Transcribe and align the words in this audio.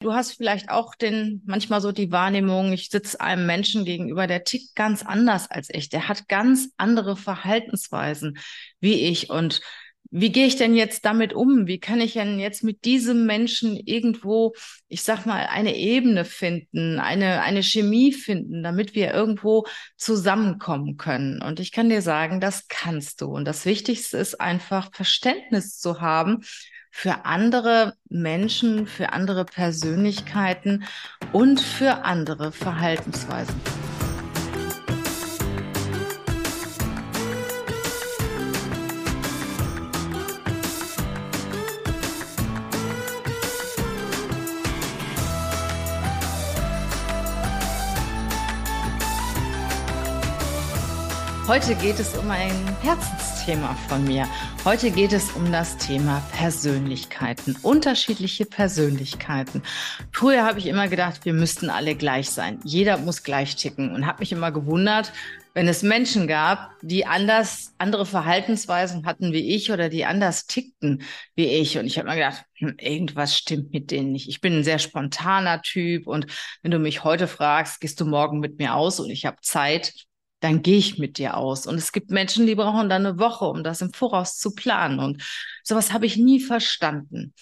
Du 0.00 0.14
hast 0.14 0.32
vielleicht 0.32 0.70
auch 0.70 0.94
den, 0.94 1.42
manchmal 1.44 1.82
so 1.82 1.92
die 1.92 2.10
Wahrnehmung, 2.10 2.72
ich 2.72 2.88
sitze 2.88 3.20
einem 3.20 3.44
Menschen 3.44 3.84
gegenüber, 3.84 4.26
der 4.26 4.44
tickt 4.44 4.74
ganz 4.74 5.02
anders 5.04 5.50
als 5.50 5.68
ich. 5.70 5.90
Der 5.90 6.08
hat 6.08 6.26
ganz 6.26 6.70
andere 6.78 7.16
Verhaltensweisen 7.16 8.38
wie 8.80 8.94
ich. 8.94 9.28
Und 9.28 9.60
wie 10.10 10.32
gehe 10.32 10.46
ich 10.46 10.56
denn 10.56 10.74
jetzt 10.74 11.04
damit 11.04 11.32
um? 11.32 11.66
Wie 11.66 11.78
kann 11.78 12.00
ich 12.00 12.14
denn 12.14 12.40
jetzt 12.40 12.64
mit 12.64 12.84
diesem 12.84 13.26
Menschen 13.26 13.76
irgendwo, 13.76 14.54
ich 14.88 15.02
sag 15.02 15.24
mal, 15.24 15.46
eine 15.46 15.76
Ebene 15.76 16.24
finden, 16.24 16.98
eine, 16.98 17.42
eine 17.42 17.62
Chemie 17.62 18.12
finden, 18.12 18.62
damit 18.62 18.94
wir 18.94 19.14
irgendwo 19.14 19.66
zusammenkommen 19.96 20.96
können? 20.96 21.40
Und 21.42 21.60
ich 21.60 21.70
kann 21.70 21.88
dir 21.88 22.02
sagen, 22.02 22.40
das 22.40 22.66
kannst 22.68 23.20
du. 23.20 23.26
Und 23.26 23.44
das 23.44 23.64
Wichtigste 23.66 24.18
ist 24.18 24.40
einfach 24.40 24.90
Verständnis 24.92 25.78
zu 25.78 26.00
haben 26.00 26.42
für 26.90 27.24
andere 27.24 27.94
Menschen, 28.08 28.88
für 28.88 29.12
andere 29.12 29.44
Persönlichkeiten 29.44 30.84
und 31.32 31.60
für 31.60 32.04
andere 32.04 32.50
Verhaltensweisen. 32.50 33.54
Heute 51.50 51.74
geht 51.74 51.98
es 51.98 52.16
um 52.16 52.30
ein 52.30 52.52
Herzensthema 52.80 53.74
von 53.88 54.04
mir. 54.04 54.28
Heute 54.64 54.92
geht 54.92 55.12
es 55.12 55.32
um 55.32 55.50
das 55.50 55.76
Thema 55.78 56.22
Persönlichkeiten, 56.30 57.56
unterschiedliche 57.62 58.46
Persönlichkeiten. 58.46 59.64
Früher 60.12 60.44
habe 60.44 60.60
ich 60.60 60.66
immer 60.66 60.86
gedacht, 60.86 61.24
wir 61.24 61.32
müssten 61.32 61.68
alle 61.68 61.96
gleich 61.96 62.30
sein. 62.30 62.60
Jeder 62.62 62.98
muss 62.98 63.24
gleich 63.24 63.56
ticken 63.56 63.92
und 63.92 64.06
habe 64.06 64.20
mich 64.20 64.30
immer 64.30 64.52
gewundert, 64.52 65.12
wenn 65.52 65.66
es 65.66 65.82
Menschen 65.82 66.28
gab, 66.28 66.70
die 66.82 67.04
anders 67.04 67.74
andere 67.78 68.06
Verhaltensweisen 68.06 69.04
hatten 69.04 69.32
wie 69.32 69.52
ich 69.56 69.72
oder 69.72 69.88
die 69.88 70.04
anders 70.04 70.46
tickten 70.46 71.02
wie 71.34 71.46
ich. 71.46 71.78
Und 71.78 71.86
ich 71.86 71.98
habe 71.98 72.08
mir 72.08 72.14
gedacht, 72.14 72.44
hm, 72.58 72.76
irgendwas 72.78 73.36
stimmt 73.36 73.72
mit 73.72 73.90
denen 73.90 74.12
nicht. 74.12 74.28
Ich 74.28 74.40
bin 74.40 74.58
ein 74.58 74.62
sehr 74.62 74.78
spontaner 74.78 75.62
Typ 75.62 76.06
und 76.06 76.26
wenn 76.62 76.70
du 76.70 76.78
mich 76.78 77.02
heute 77.02 77.26
fragst, 77.26 77.80
gehst 77.80 78.00
du 78.00 78.04
morgen 78.04 78.38
mit 78.38 78.60
mir 78.60 78.76
aus 78.76 79.00
und 79.00 79.10
ich 79.10 79.26
habe 79.26 79.38
Zeit, 79.42 79.92
dann 80.40 80.62
gehe 80.62 80.78
ich 80.78 80.98
mit 80.98 81.18
dir 81.18 81.36
aus. 81.36 81.66
Und 81.66 81.76
es 81.76 81.92
gibt 81.92 82.10
Menschen, 82.10 82.46
die 82.46 82.54
brauchen 82.54 82.88
dann 82.88 83.06
eine 83.06 83.18
Woche, 83.18 83.44
um 83.44 83.62
das 83.62 83.82
im 83.82 83.92
Voraus 83.92 84.38
zu 84.38 84.54
planen. 84.54 84.98
Und 84.98 85.22
sowas 85.62 85.92
habe 85.92 86.06
ich 86.06 86.16
nie 86.16 86.40
verstanden. 86.40 87.34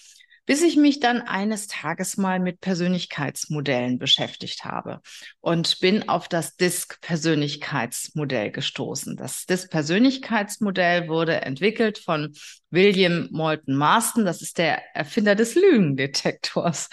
Bis 0.45 0.61
ich 0.63 0.77
mich 0.77 0.99
dann 0.99 1.21
eines 1.21 1.67
Tages 1.67 2.17
mal 2.17 2.39
mit 2.39 2.59
Persönlichkeitsmodellen 2.59 3.99
beschäftigt 3.99 4.65
habe 4.65 4.99
und 5.41 5.79
bin 5.79 6.09
auf 6.09 6.27
das 6.27 6.55
DISC-Persönlichkeitsmodell 6.55 8.49
gestoßen. 8.49 9.15
Das 9.15 9.45
DISC-Persönlichkeitsmodell 9.45 11.07
wurde 11.07 11.41
entwickelt 11.41 11.99
von 11.99 12.33
William 12.71 13.27
Moulton 13.29 13.75
Marston. 13.75 14.25
Das 14.25 14.41
ist 14.41 14.57
der 14.57 14.81
Erfinder 14.95 15.35
des 15.35 15.53
Lügendetektors. 15.53 16.89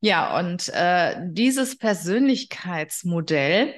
Ja, 0.00 0.38
und 0.38 0.70
äh, 0.70 1.16
dieses 1.26 1.76
Persönlichkeitsmodell 1.76 3.74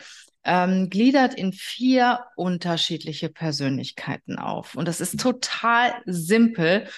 ähm, 0.49 0.89
gliedert 0.89 1.35
in 1.35 1.53
vier 1.53 2.25
unterschiedliche 2.35 3.29
Persönlichkeiten 3.29 4.39
auf. 4.39 4.75
Und 4.75 4.89
das 4.89 5.03
ist 5.03 5.21
total 5.21 5.93
simpel. 6.07 6.89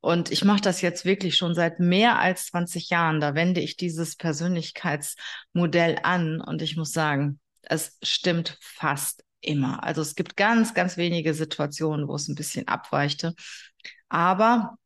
Und 0.00 0.30
ich 0.30 0.44
mache 0.44 0.60
das 0.60 0.80
jetzt 0.80 1.04
wirklich 1.04 1.36
schon 1.36 1.54
seit 1.54 1.80
mehr 1.80 2.20
als 2.20 2.46
20 2.46 2.88
Jahren. 2.88 3.20
Da 3.20 3.34
wende 3.34 3.60
ich 3.60 3.76
dieses 3.76 4.14
Persönlichkeitsmodell 4.14 5.98
an. 6.04 6.40
Und 6.40 6.62
ich 6.62 6.76
muss 6.76 6.92
sagen, 6.92 7.40
es 7.62 7.98
stimmt 8.00 8.56
fast 8.60 9.24
immer. 9.40 9.82
Also 9.82 10.02
es 10.02 10.14
gibt 10.14 10.36
ganz, 10.36 10.72
ganz 10.72 10.96
wenige 10.96 11.34
Situationen, 11.34 12.06
wo 12.06 12.14
es 12.14 12.28
ein 12.28 12.36
bisschen 12.36 12.68
abweichte. 12.68 13.34
Aber 14.08 14.76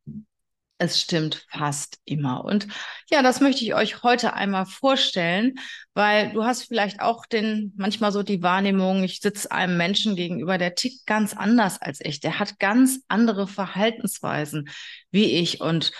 es 0.77 0.99
stimmt 0.99 1.45
fast 1.49 1.99
immer. 2.05 2.43
Und 2.43 2.67
ja, 3.09 3.21
das 3.21 3.39
möchte 3.39 3.63
ich 3.63 3.73
euch 3.75 4.03
heute 4.03 4.33
einmal 4.33 4.65
vorstellen, 4.65 5.55
weil 5.93 6.33
du 6.33 6.43
hast 6.43 6.63
vielleicht 6.63 6.99
auch 6.99 7.25
den, 7.25 7.73
manchmal 7.77 8.11
so 8.11 8.23
die 8.23 8.41
Wahrnehmung, 8.41 9.03
ich 9.03 9.21
sitze 9.21 9.51
einem 9.51 9.77
Menschen 9.77 10.15
gegenüber, 10.15 10.57
der 10.57 10.75
tickt 10.75 11.05
ganz 11.05 11.33
anders 11.33 11.81
als 11.81 11.99
ich. 12.01 12.19
Der 12.19 12.39
hat 12.39 12.59
ganz 12.59 13.01
andere 13.07 13.47
Verhaltensweisen 13.47 14.69
wie 15.11 15.39
ich. 15.39 15.61
Und 15.61 15.91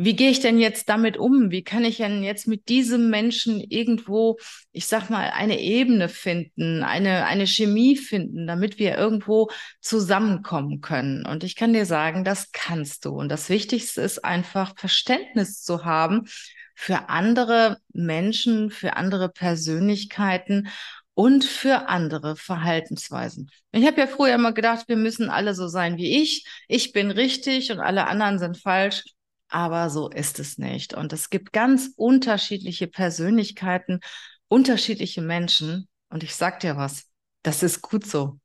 wie 0.00 0.14
gehe 0.14 0.30
ich 0.30 0.38
denn 0.38 0.60
jetzt 0.60 0.88
damit 0.88 1.16
um? 1.16 1.50
Wie 1.50 1.64
kann 1.64 1.84
ich 1.84 1.96
denn 1.96 2.22
jetzt 2.22 2.46
mit 2.46 2.68
diesem 2.68 3.10
Menschen 3.10 3.60
irgendwo, 3.60 4.36
ich 4.70 4.86
sag 4.86 5.10
mal, 5.10 5.30
eine 5.30 5.58
Ebene 5.60 6.08
finden, 6.08 6.84
eine, 6.84 7.26
eine 7.26 7.48
Chemie 7.48 7.96
finden, 7.96 8.46
damit 8.46 8.78
wir 8.78 8.96
irgendwo 8.96 9.50
zusammenkommen 9.80 10.82
können? 10.82 11.26
Und 11.26 11.42
ich 11.42 11.56
kann 11.56 11.72
dir 11.72 11.84
sagen, 11.84 12.22
das 12.22 12.52
kannst 12.52 13.06
du. 13.06 13.10
Und 13.10 13.28
das 13.28 13.48
Wichtigste 13.48 14.00
ist 14.00 14.24
einfach 14.24 14.78
Verständnis 14.78 15.64
zu 15.64 15.84
haben 15.84 16.28
für 16.76 17.08
andere 17.08 17.78
Menschen, 17.92 18.70
für 18.70 18.96
andere 18.96 19.28
Persönlichkeiten 19.28 20.68
und 21.14 21.44
für 21.44 21.88
andere 21.88 22.36
Verhaltensweisen. 22.36 23.50
Ich 23.72 23.84
habe 23.84 24.00
ja 24.00 24.06
früher 24.06 24.36
immer 24.36 24.52
gedacht, 24.52 24.84
wir 24.86 24.96
müssen 24.96 25.28
alle 25.28 25.56
so 25.56 25.66
sein 25.66 25.96
wie 25.96 26.22
ich. 26.22 26.46
Ich 26.68 26.92
bin 26.92 27.10
richtig 27.10 27.72
und 27.72 27.80
alle 27.80 28.06
anderen 28.06 28.38
sind 28.38 28.58
falsch 28.58 29.02
aber 29.48 29.90
so 29.90 30.08
ist 30.08 30.38
es 30.38 30.58
nicht. 30.58 30.94
Und 30.94 31.12
es 31.12 31.30
gibt 31.30 31.52
ganz 31.52 31.90
unterschiedliche 31.96 32.86
Persönlichkeiten, 32.86 34.00
unterschiedliche 34.48 35.22
Menschen. 35.22 35.88
Und 36.08 36.22
ich 36.22 36.34
sag 36.34 36.60
dir 36.60 36.76
was, 36.76 37.06
das 37.42 37.62
ist 37.62 37.82
gut 37.82 38.06
so. 38.06 38.38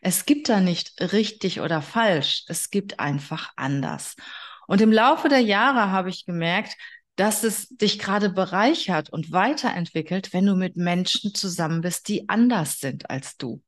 Es 0.00 0.24
gibt 0.24 0.48
da 0.48 0.60
nicht 0.60 1.00
richtig 1.12 1.60
oder 1.60 1.82
falsch, 1.82 2.44
es 2.48 2.70
gibt 2.70 3.00
einfach 3.00 3.52
anders. 3.56 4.16
Und 4.66 4.80
im 4.80 4.92
Laufe 4.92 5.28
der 5.28 5.40
Jahre 5.40 5.90
habe 5.90 6.10
ich 6.10 6.26
gemerkt, 6.26 6.74
dass 7.16 7.42
es 7.42 7.68
dich 7.68 7.98
gerade 7.98 8.30
bereichert 8.30 9.10
und 9.10 9.32
weiterentwickelt, 9.32 10.32
wenn 10.32 10.46
du 10.46 10.54
mit 10.54 10.76
Menschen 10.76 11.34
zusammen 11.34 11.80
bist, 11.80 12.08
die 12.08 12.28
anders 12.28 12.78
sind 12.78 13.10
als 13.10 13.36
du. 13.36 13.62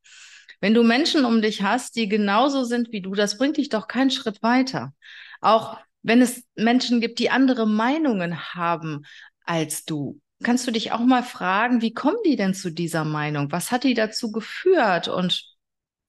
Wenn 0.61 0.75
du 0.75 0.85
Menschen 0.85 1.25
um 1.25 1.43
dich 1.43 1.63
hast, 1.63 1.97
die 1.97 2.09
genauso 2.09 2.65
sind 2.65 2.93
wie 2.93 3.01
du, 3.01 3.15
das 3.15 3.39
bringt 3.39 3.57
dich 3.57 3.71
doch 3.71 3.89
keinen 3.89 4.11
Schritt 4.11 4.43
weiter. 4.43 4.93
Auch 5.41 5.79
wenn 6.03 6.23
es 6.23 6.45
Menschen 6.55 7.01
gibt, 7.01 7.19
die 7.19 7.31
andere 7.31 7.67
Meinungen 7.67 8.55
haben 8.55 9.03
als 9.45 9.85
du, 9.85 10.21
kannst 10.43 10.67
du 10.67 10.71
dich 10.71 10.93
auch 10.93 11.01
mal 11.01 11.23
fragen, 11.23 11.83
wie 11.83 11.93
kommen 11.93 12.19
die 12.25 12.37
denn 12.37 12.55
zu 12.55 12.71
dieser 12.71 13.05
Meinung? 13.05 13.53
Was 13.53 13.71
hat 13.71 13.85
die 13.85 13.95
dazu 13.95 14.33
geführt? 14.33 15.09
Und 15.09 15.45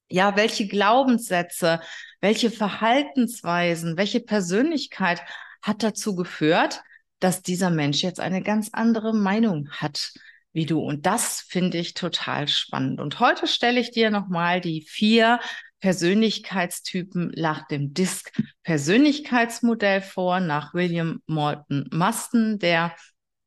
ja, 0.10 0.36
welche 0.36 0.68
Glaubenssätze, 0.68 1.82
welche 2.20 2.52
Verhaltensweisen, 2.52 3.98
welche 3.98 4.20
Persönlichkeit 4.20 5.22
hat 5.62 5.84
dazu 5.84 6.16
geführt, 6.16 6.82
dass 7.20 7.42
dieser 7.42 7.70
Mensch 7.70 8.02
jetzt 8.02 8.20
eine 8.20 8.42
ganz 8.42 8.70
andere 8.74 9.14
Meinung 9.14 9.70
hat 9.72 10.14
wie 10.54 10.66
du. 10.66 10.80
Und 10.82 11.06
das 11.06 11.42
finde 11.42 11.78
ich 11.78 11.94
total 11.94 12.48
spannend. 12.48 13.00
Und 13.00 13.20
heute 13.20 13.48
stelle 13.48 13.80
ich 13.80 13.92
dir 13.92 14.10
nochmal 14.10 14.60
die 14.60 14.82
vier 14.82 15.40
Persönlichkeitstypen 15.82 17.34
nach 17.36 17.68
dem 17.68 17.94
DISC-Persönlichkeitsmodell 17.94 20.02
vor, 20.02 20.40
nach 20.40 20.74
William 20.74 21.22
Morton 21.26 21.90
Muston, 21.92 22.60
der 22.60 22.96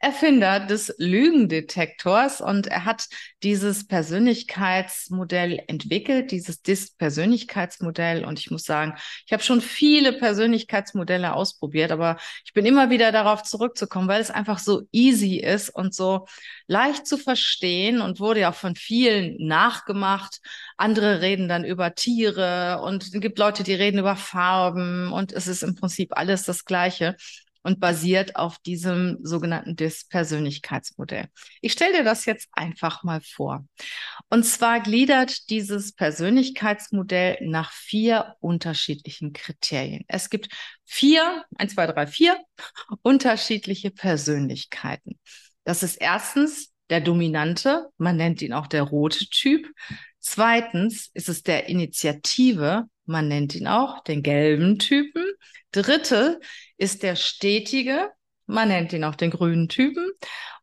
Erfinder 0.05 0.61
des 0.61 0.95
Lügendetektors 0.99 2.43
und 2.43 2.67
er 2.67 2.85
hat 2.85 3.07
dieses 3.43 3.87
Persönlichkeitsmodell 3.87 5.63
entwickelt, 5.67 6.31
dieses 6.31 6.61
DISC-Persönlichkeitsmodell. 6.61 8.27
Und 8.27 8.39
ich 8.39 8.51
muss 8.51 8.65
sagen, 8.65 8.97
ich 9.25 9.33
habe 9.33 9.43
schon 9.43 9.63
viele 9.63 10.13
Persönlichkeitsmodelle 10.13 11.33
ausprobiert, 11.33 11.91
aber 11.91 12.19
ich 12.45 12.53
bin 12.53 12.67
immer 12.67 12.91
wieder 12.91 13.13
darauf 13.13 13.45
zurückzukommen, 13.45 14.07
weil 14.07 14.21
es 14.21 14.31
einfach 14.31 14.59
so 14.59 14.83
easy 14.93 15.37
ist 15.39 15.71
und 15.71 15.95
so 15.95 16.27
leicht 16.67 17.07
zu 17.07 17.17
verstehen 17.17 18.03
und 18.03 18.21
wurde 18.21 18.41
ja 18.41 18.51
auch 18.51 18.55
von 18.55 18.77
vielen 18.77 19.37
nachgemacht. 19.39 20.41
Andere 20.77 21.23
reden 21.23 21.49
dann 21.49 21.65
über 21.65 21.95
Tiere 21.95 22.83
und 22.85 23.05
es 23.05 23.13
gibt 23.13 23.39
Leute, 23.39 23.63
die 23.63 23.75
reden 23.75 24.01
über 24.01 24.17
Farben 24.17 25.11
und 25.15 25.33
es 25.33 25.47
ist 25.47 25.63
im 25.63 25.77
Prinzip 25.77 26.15
alles 26.15 26.43
das 26.43 26.67
Gleiche 26.67 27.17
und 27.65 27.81
basiert 27.81 28.37
auf 28.37 28.59
diesem 28.59 29.19
sogenannten 29.23 29.75
DIS-Persönlichkeitsmodell. 29.75 31.27
Ich 31.61 31.73
stelle 31.73 31.99
dir 31.99 32.05
das 32.05 32.27
jetzt 32.27 32.49
einfach 32.53 33.03
mal 33.03 33.21
vor. 33.21 33.67
Und 34.31 34.45
zwar 34.45 34.81
gliedert 34.81 35.51
dieses 35.51 35.93
Persönlichkeitsmodell 35.95 37.39
nach 37.41 37.73
vier 37.73 38.37
unterschiedlichen 38.41 39.33
Kriterien. 39.33 40.05
Es 40.07 40.31
gibt 40.31 40.49
vier, 40.85 41.45
eins, 41.57 41.75
zwei, 41.75 41.87
drei, 41.87 42.07
vier 42.07 42.39
unterschiedliche 43.03 43.91
Persönlichkeiten. 43.91 45.19
Das 45.65 45.83
ist 45.83 45.97
erstens 45.97 46.71
der 46.91 47.01
dominante, 47.01 47.89
man 47.97 48.17
nennt 48.17 48.43
ihn 48.43 48.53
auch 48.53 48.67
der 48.67 48.83
rote 48.83 49.27
Typ. 49.31 49.67
Zweitens 50.21 51.11
ist 51.15 51.31
es 51.31 51.43
der 51.43 51.69
Initiative, 51.69 52.85
man 53.07 53.29
nennt 53.29 53.55
ihn 53.55 53.67
auch 53.67 54.05
den 54.05 54.23
gelben 54.23 54.79
Typen. 54.79 55.24
Dritte 55.73 56.41
ist 56.77 57.03
der 57.03 57.17
stetige, 57.17 58.11
Man 58.47 58.69
nennt 58.69 58.93
ihn 58.93 59.05
auch 59.05 59.15
den 59.15 59.31
grünen 59.31 59.69
Typen. 59.69 60.11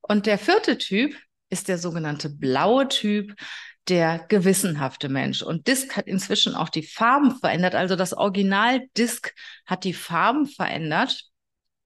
Und 0.02 0.26
der 0.26 0.38
vierte 0.38 0.78
Typ 0.78 1.16
ist 1.50 1.68
der 1.68 1.78
sogenannte 1.78 2.30
blaue 2.30 2.88
Typ, 2.88 3.34
der 3.88 4.20
gewissenhafte 4.20 5.10
Mensch. 5.10 5.42
Und 5.42 5.68
Disk 5.68 5.98
hat 5.98 6.08
inzwischen 6.08 6.56
auch 6.56 6.70
die 6.70 6.84
Farben 6.84 7.38
verändert. 7.40 7.76
Also 7.76 7.96
das 7.96 8.14
Original 8.14 8.82
Disk 8.98 9.34
hat 9.66 9.84
die 9.84 9.94
Farben 9.94 10.46
verändert 10.46 11.31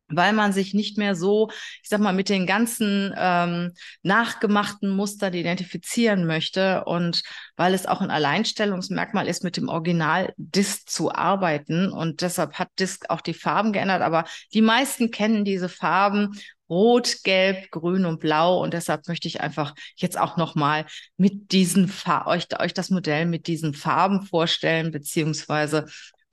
weil 0.08 0.34
man 0.34 0.54
sich 0.54 0.74
nicht 0.74 0.98
mehr 0.98 1.16
so, 1.16 1.50
ich 1.82 1.90
sag 1.90 2.00
mal, 2.00 2.14
mit 2.14 2.30
den 2.30 2.46
ganzen 2.46 3.14
ähm, 3.18 3.72
nachgemachten 4.04 4.90
Mustern 4.90 5.34
identifizieren 5.34 6.26
möchte 6.26 6.84
und 6.86 7.24
weil 7.56 7.74
es 7.74 7.86
auch 7.86 8.02
ein 8.02 8.12
Alleinstellungsmerkmal 8.12 9.28
ist, 9.28 9.44
mit 9.44 9.58
dem 9.58 9.70
Original 9.70 10.34
Disk 10.38 10.90
zu 10.90 11.12
arbeiten. 11.12 11.92
Und 11.92 12.22
deshalb 12.22 12.60
hat 12.60 12.70
Disk 12.80 13.10
auch 13.10 13.22
die 13.22 13.34
Farben 13.34 13.74
geändert, 13.74 14.02
aber 14.02 14.26
die 14.54 14.62
meisten 14.62 15.12
kennen 15.12 15.46
diese 15.46 15.70
Farben. 15.70 16.40
Rot, 16.68 17.18
Gelb, 17.24 17.70
Grün 17.70 18.06
und 18.06 18.20
Blau. 18.20 18.64
Und 18.64 18.74
deshalb 18.74 19.08
möchte 19.08 19.28
ich 19.28 19.40
einfach 19.40 19.76
jetzt 19.98 20.18
auch 20.20 20.36
nochmal 20.36 20.86
mit 21.16 21.52
diesen 21.52 21.88
Farben, 21.88 22.30
euch, 22.30 22.60
euch 22.60 22.74
das 22.74 22.90
Modell 22.90 23.28
mit 23.28 23.46
diesen 23.46 23.76
Farben 23.76 24.24
vorstellen, 24.26 24.92
beziehungsweise 24.92 25.86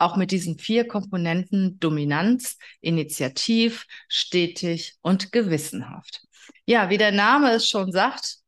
auch 0.03 0.17
mit 0.17 0.31
diesen 0.31 0.59
vier 0.59 0.87
Komponenten 0.87 1.79
Dominanz, 1.79 2.59
Initiativ, 2.81 3.87
stetig 4.09 4.97
und 5.01 5.33
gewissenhaft. 5.33 6.23
Ja, 6.67 6.91
wie 6.91 6.99
der 6.99 7.13
Name 7.13 7.53
es 7.53 7.69
schon 7.69 7.93
sagt, 7.93 8.39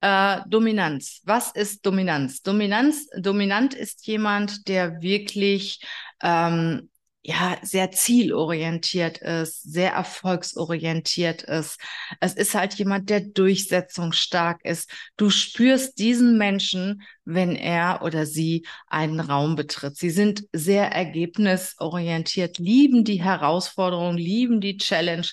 äh, 0.00 0.40
Dominanz. 0.48 1.22
Was 1.24 1.52
ist 1.52 1.84
Dominanz? 1.84 2.42
Dominanz, 2.42 3.08
dominant 3.16 3.74
ist 3.74 4.06
jemand, 4.06 4.68
der 4.68 5.00
wirklich 5.02 5.80
ähm, 6.22 6.90
ja, 7.28 7.58
sehr 7.60 7.90
zielorientiert 7.90 9.18
ist, 9.18 9.62
sehr 9.62 9.92
erfolgsorientiert 9.92 11.42
ist. 11.42 11.78
Es 12.20 12.32
ist 12.32 12.54
halt 12.54 12.72
jemand, 12.74 13.10
der 13.10 13.20
durchsetzungsstark 13.20 14.64
ist. 14.64 14.90
Du 15.18 15.28
spürst 15.28 15.98
diesen 15.98 16.38
Menschen, 16.38 17.02
wenn 17.26 17.54
er 17.54 18.00
oder 18.02 18.24
sie 18.24 18.66
einen 18.86 19.20
Raum 19.20 19.56
betritt. 19.56 19.98
Sie 19.98 20.08
sind 20.08 20.44
sehr 20.54 20.90
ergebnisorientiert, 20.90 22.56
lieben 22.56 23.04
die 23.04 23.22
Herausforderung, 23.22 24.16
lieben 24.16 24.62
die 24.62 24.78
Challenge 24.78 25.26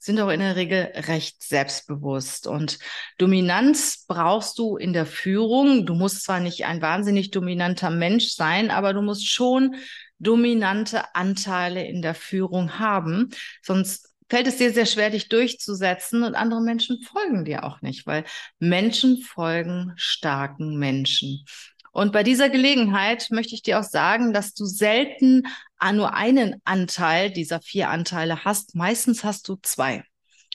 sind 0.00 0.20
auch 0.20 0.28
in 0.28 0.40
der 0.40 0.54
Regel 0.54 0.92
recht 0.94 1.42
selbstbewusst. 1.42 2.46
Und 2.46 2.78
Dominanz 3.18 4.04
brauchst 4.06 4.58
du 4.58 4.76
in 4.76 4.92
der 4.92 5.06
Führung. 5.06 5.86
Du 5.86 5.94
musst 5.94 6.22
zwar 6.22 6.40
nicht 6.40 6.66
ein 6.66 6.80
wahnsinnig 6.80 7.30
dominanter 7.30 7.90
Mensch 7.90 8.28
sein, 8.28 8.70
aber 8.70 8.92
du 8.92 9.02
musst 9.02 9.28
schon 9.28 9.74
dominante 10.18 11.14
Anteile 11.14 11.86
in 11.86 12.02
der 12.02 12.14
Führung 12.14 12.78
haben. 12.78 13.30
Sonst 13.62 14.14
fällt 14.28 14.46
es 14.46 14.56
dir 14.56 14.72
sehr 14.72 14.86
schwer, 14.86 15.10
dich 15.10 15.28
durchzusetzen 15.28 16.22
und 16.22 16.34
andere 16.34 16.60
Menschen 16.60 17.02
folgen 17.02 17.44
dir 17.44 17.64
auch 17.64 17.80
nicht, 17.80 18.06
weil 18.06 18.24
Menschen 18.58 19.22
folgen 19.22 19.92
starken 19.96 20.78
Menschen. 20.78 21.44
Und 21.92 22.12
bei 22.12 22.22
dieser 22.22 22.50
Gelegenheit 22.50 23.28
möchte 23.30 23.54
ich 23.54 23.62
dir 23.62 23.80
auch 23.80 23.84
sagen, 23.84 24.32
dass 24.32 24.54
du 24.54 24.66
selten 24.66 25.44
nur 25.92 26.14
einen 26.14 26.60
Anteil 26.64 27.30
dieser 27.30 27.60
vier 27.60 27.88
Anteile 27.88 28.44
hast. 28.44 28.74
Meistens 28.74 29.24
hast 29.24 29.48
du 29.48 29.56
zwei 29.62 30.04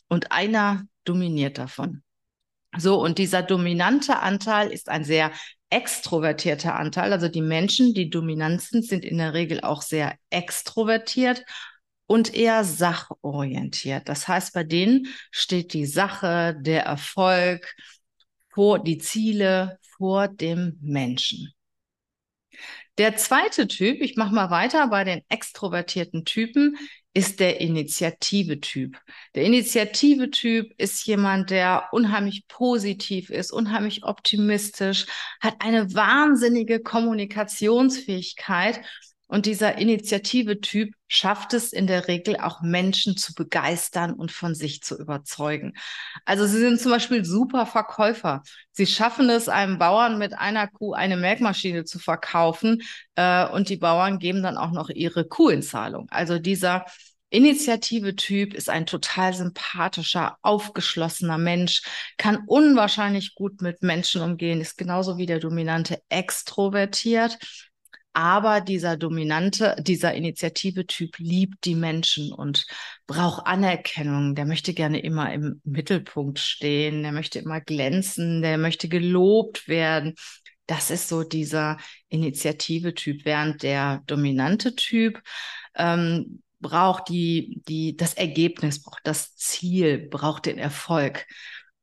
und 0.07 0.31
einer 0.31 0.83
dominiert 1.03 1.57
davon. 1.57 2.03
So, 2.77 3.01
und 3.01 3.17
dieser 3.17 3.43
dominante 3.43 4.19
Anteil 4.19 4.71
ist 4.71 4.89
ein 4.89 5.03
sehr 5.03 5.31
extrovertierter 5.73 6.75
Anteil. 6.75 7.11
Also 7.11 7.27
die 7.27 7.41
Menschen, 7.41 7.95
die 7.95 8.09
dominant 8.09 8.61
sind, 8.61 8.85
sind 8.85 9.03
in 9.03 9.17
der 9.17 9.33
Regel 9.33 9.61
auch 9.61 9.81
sehr 9.81 10.15
extrovertiert 10.29 11.43
und 12.05 12.33
eher 12.33 12.63
sachorientiert. 12.63 14.07
Das 14.07 14.27
heißt, 14.27 14.53
bei 14.53 14.63
denen 14.63 15.07
steht 15.31 15.73
die 15.73 15.87
Sache, 15.87 16.55
der 16.59 16.83
Erfolg 16.83 17.73
vor 18.49 18.83
die 18.83 18.99
Ziele 18.99 19.79
vor 19.97 20.27
dem 20.27 20.77
Menschen. 20.79 21.51
Der 22.99 23.15
zweite 23.15 23.67
Typ, 23.67 23.99
ich 24.01 24.15
mache 24.15 24.35
mal 24.35 24.51
weiter 24.51 24.87
bei 24.89 25.03
den 25.03 25.23
extrovertierten 25.27 26.23
Typen, 26.23 26.77
ist 27.13 27.39
der 27.39 27.61
Initiative-Typ. 27.61 28.97
Der 29.35 29.43
Initiative-Typ 29.43 30.73
ist 30.77 31.05
jemand, 31.05 31.51
der 31.51 31.89
unheimlich 31.91 32.47
positiv 32.47 33.29
ist, 33.29 33.51
unheimlich 33.51 34.03
optimistisch, 34.03 35.05
hat 35.39 35.55
eine 35.59 35.93
wahnsinnige 35.93 36.79
Kommunikationsfähigkeit 36.79 38.81
und 39.27 39.45
dieser 39.45 39.77
Initiative-Typ 39.77 40.93
schafft 41.07 41.53
es 41.53 41.73
in 41.73 41.87
der 41.87 42.07
Regel 42.07 42.37
auch 42.37 42.61
Menschen 42.61 43.17
zu 43.17 43.33
begeistern 43.33 44.13
und 44.13 44.31
von 44.31 44.53
sich 44.53 44.81
zu 44.81 44.99
überzeugen. 44.99 45.73
Also 46.25 46.45
sie 46.45 46.59
sind 46.59 46.79
zum 46.79 46.91
Beispiel 46.91 47.25
super 47.25 47.65
Verkäufer. 47.65 48.43
Sie 48.71 48.85
schaffen 48.85 49.29
es, 49.29 49.49
einem 49.49 49.79
Bauern 49.79 50.17
mit 50.17 50.33
einer 50.33 50.67
Kuh 50.67 50.93
eine 50.93 51.17
Melkmaschine 51.17 51.83
zu 51.83 51.99
verkaufen 51.99 52.81
äh, 53.15 53.47
und 53.47 53.69
die 53.69 53.77
Bauern 53.77 54.19
geben 54.19 54.43
dann 54.43 54.57
auch 54.57 54.71
noch 54.71 54.89
ihre 54.89 55.25
Kuh 55.25 55.49
in 55.49 55.61
Zahlung. 55.61 56.07
Also 56.09 56.39
dieser 56.39 56.85
Initiative-Typ 57.33 58.53
ist 58.53 58.69
ein 58.69 58.85
total 58.85 59.33
sympathischer, 59.33 60.37
aufgeschlossener 60.43 61.39
Mensch, 61.39 61.81
kann 62.19 62.43
unwahrscheinlich 62.45 63.33
gut 63.33 63.63
mit 63.63 63.81
Menschen 63.81 64.21
umgehen, 64.21 64.61
ist 64.61 64.77
genauso 64.77 65.17
wie 65.17 65.25
der 65.25 65.39
dominante 65.39 65.99
extrovertiert, 66.09 67.39
aber 68.13 68.61
dieser 68.61 68.95
dominante, 68.95 69.75
dieser 69.79 70.13
Initiative-Typ 70.13 71.17
liebt 71.17 71.65
die 71.65 71.75
Menschen 71.75 72.31
und 72.31 72.67
braucht 73.07 73.45
Anerkennung. 73.47 74.35
Der 74.35 74.45
möchte 74.45 74.73
gerne 74.73 74.99
immer 74.99 75.33
im 75.33 75.61
Mittelpunkt 75.63 76.39
stehen. 76.39 77.01
Der 77.01 77.11
möchte 77.11 77.39
immer 77.39 77.59
glänzen. 77.59 78.41
Der 78.41 78.57
möchte 78.57 78.87
gelobt 78.87 79.67
werden. 79.67 80.13
Das 80.67 80.91
ist 80.91 81.09
so 81.09 81.23
dieser 81.23 81.77
Initiative-Typ, 82.09 83.25
während 83.25 83.63
der 83.63 84.03
dominante 84.05 84.75
Typ 84.75 85.21
ähm, 85.75 86.41
braucht 86.61 87.09
die, 87.09 87.61
die, 87.67 87.97
das 87.97 88.13
Ergebnis, 88.13 88.81
braucht 88.81 89.01
das 89.05 89.35
Ziel, 89.35 90.07
braucht 90.09 90.45
den 90.45 90.57
Erfolg 90.57 91.25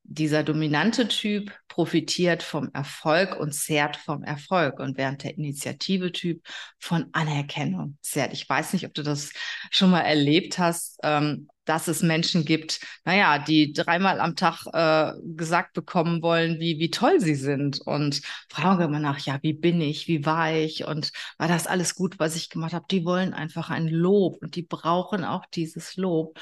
dieser 0.03 0.43
dominante 0.43 1.06
Typ 1.06 1.53
profitiert 1.81 2.43
vom 2.43 2.69
Erfolg 2.75 3.41
und 3.41 3.55
zehrt 3.55 3.97
vom 3.97 4.23
Erfolg 4.23 4.81
und 4.81 4.99
während 4.99 5.25
der 5.25 5.38
Initiative-Typ 5.38 6.43
von 6.79 7.06
Anerkennung 7.12 7.97
zehrt. 8.03 8.35
Ich 8.35 8.47
weiß 8.47 8.75
nicht, 8.75 8.85
ob 8.85 8.93
du 8.93 9.03
das 9.03 9.32
schon 9.71 9.88
mal 9.88 10.03
erlebt 10.03 10.59
hast, 10.59 10.99
ähm, 11.03 11.49
dass 11.65 11.88
es 11.88 12.03
Menschen 12.03 12.44
gibt, 12.44 12.81
naja, 13.06 13.38
die 13.38 13.73
dreimal 13.73 14.21
am 14.21 14.37
Tag 14.37 14.67
äh, 14.75 15.19
gesagt 15.25 15.73
bekommen 15.73 16.20
wollen, 16.20 16.60
wie, 16.60 16.79
wie 16.79 16.91
toll 16.91 17.19
sie 17.19 17.34
sind 17.34 17.81
und 17.81 18.20
fragen 18.51 18.82
immer 18.82 18.99
nach, 18.99 19.19
ja, 19.20 19.39
wie 19.41 19.55
bin 19.55 19.81
ich, 19.81 20.06
wie 20.06 20.27
war 20.27 20.53
ich 20.53 20.84
und 20.84 21.13
war 21.39 21.49
das 21.49 21.67
alles 21.67 21.94
gut, 21.94 22.19
was 22.19 22.37
ich 22.37 22.51
gemacht 22.51 22.75
habe. 22.75 22.84
Die 22.91 23.06
wollen 23.06 23.32
einfach 23.32 23.70
ein 23.70 23.89
Lob 23.89 24.37
und 24.43 24.55
die 24.55 24.65
brauchen 24.65 25.25
auch 25.25 25.46
dieses 25.55 25.96
Lob, 25.96 26.39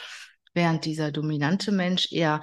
während 0.53 0.85
dieser 0.85 1.13
dominante 1.13 1.71
Mensch 1.71 2.11
eher 2.11 2.41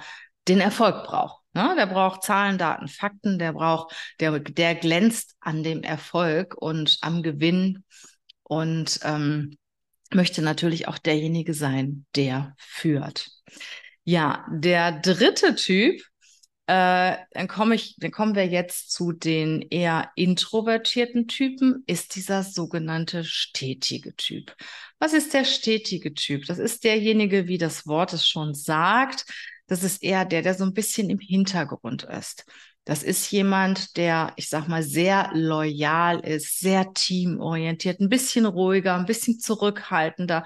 den 0.48 0.60
Erfolg 0.60 1.04
braucht. 1.04 1.45
Ne? 1.56 1.74
Der 1.74 1.86
braucht 1.86 2.22
Zahlen, 2.22 2.58
Daten, 2.58 2.86
Fakten, 2.86 3.38
der 3.38 3.54
braucht, 3.54 3.94
der, 4.20 4.38
der 4.40 4.74
glänzt 4.74 5.34
an 5.40 5.62
dem 5.62 5.82
Erfolg 5.82 6.54
und 6.54 6.98
am 7.00 7.22
Gewinn 7.22 7.82
und 8.42 9.00
ähm, 9.02 9.56
möchte 10.12 10.42
natürlich 10.42 10.86
auch 10.86 10.98
derjenige 10.98 11.54
sein, 11.54 12.04
der 12.14 12.54
führt. 12.58 13.30
Ja, 14.04 14.46
der 14.52 15.00
dritte 15.00 15.54
Typ, 15.54 16.02
äh, 16.66 17.16
dann 17.30 17.48
komme 17.48 17.74
ich, 17.74 17.96
dann 17.96 18.10
kommen 18.10 18.34
wir 18.34 18.46
jetzt 18.46 18.92
zu 18.92 19.12
den 19.12 19.62
eher 19.62 20.10
introvertierten 20.14 21.26
Typen, 21.26 21.84
ist 21.86 22.16
dieser 22.16 22.42
sogenannte 22.42 23.24
stetige 23.24 24.14
Typ. 24.14 24.54
Was 24.98 25.14
ist 25.14 25.32
der 25.32 25.44
stetige 25.44 26.12
Typ? 26.12 26.44
Das 26.44 26.58
ist 26.58 26.84
derjenige, 26.84 27.46
wie 27.46 27.58
das 27.58 27.86
Wort 27.86 28.12
es 28.12 28.28
schon 28.28 28.52
sagt, 28.52 29.24
das 29.66 29.82
ist 29.82 30.02
eher 30.02 30.24
der, 30.24 30.42
der 30.42 30.54
so 30.54 30.64
ein 30.64 30.74
bisschen 30.74 31.10
im 31.10 31.18
Hintergrund 31.18 32.04
ist. 32.04 32.44
Das 32.84 33.02
ist 33.02 33.30
jemand, 33.32 33.96
der, 33.96 34.32
ich 34.36 34.48
sag 34.48 34.68
mal, 34.68 34.82
sehr 34.82 35.30
loyal 35.34 36.20
ist, 36.20 36.60
sehr 36.60 36.92
teamorientiert, 36.94 38.00
ein 38.00 38.08
bisschen 38.08 38.46
ruhiger, 38.46 38.94
ein 38.96 39.06
bisschen 39.06 39.40
zurückhaltender, 39.40 40.44